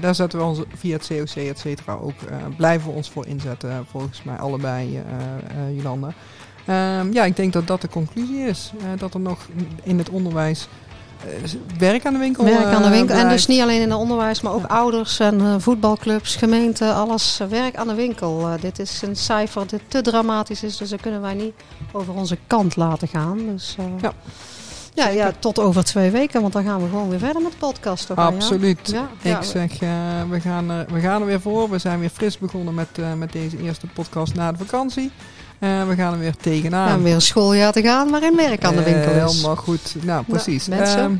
[0.00, 2.14] daar zetten we ons via het COC, et cetera, ook
[2.56, 3.86] blijven we ons voor inzetten.
[3.90, 5.02] volgens mij allebei,
[5.74, 6.12] Jolanda.
[6.64, 8.72] Ehm, ja, ik denk dat dat de conclusie is.
[8.98, 9.38] Dat er nog
[9.82, 10.68] in het onderwijs
[11.78, 13.16] werk aan de winkel werk aan de eh, winkel.
[13.16, 14.74] En dus niet alleen in het onderwijs, maar ook Ja.
[14.74, 17.40] ouders en eh, voetbalclubs, gemeenten, alles.
[17.40, 18.40] eh, werk aan de winkel.
[18.48, 20.76] Eh, dit is een cijfer dat te dramatisch is.
[20.76, 21.52] Dus dat kunnen wij niet
[21.92, 23.38] over onze kant laten gaan.
[23.46, 24.12] Dus, eh, Ja.
[24.94, 27.58] Ja, ja, tot over twee weken, want dan gaan we gewoon weer verder met de
[27.58, 28.06] podcast.
[28.06, 28.16] toch?
[28.16, 28.78] Absoluut.
[28.92, 29.88] Ja, ja, Ik zeg, eh,
[30.30, 31.70] we, gaan er, we gaan er weer voor.
[31.70, 35.10] We zijn weer fris begonnen met, eh, met deze eerste podcast na de vakantie.
[35.58, 36.86] Eh, we gaan er weer we tegenaan.
[36.86, 39.32] hebben weer een schooljaar te gaan waarin werk aan de winkel Eh, is.
[39.34, 39.94] Helemaal goed.
[40.02, 40.68] Nou, precies.
[40.68, 41.14] mensen, Ehm,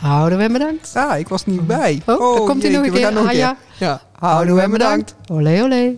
[0.00, 0.90] Houden we bedankt.
[0.94, 2.02] ah, ik was niet bij.
[2.06, 3.04] Oh, dan komt hij nog een we keer.
[3.06, 3.56] gaan nog Ah, ja.
[3.78, 5.14] Ja, houden we bedankt.
[5.30, 5.96] Olé, olé.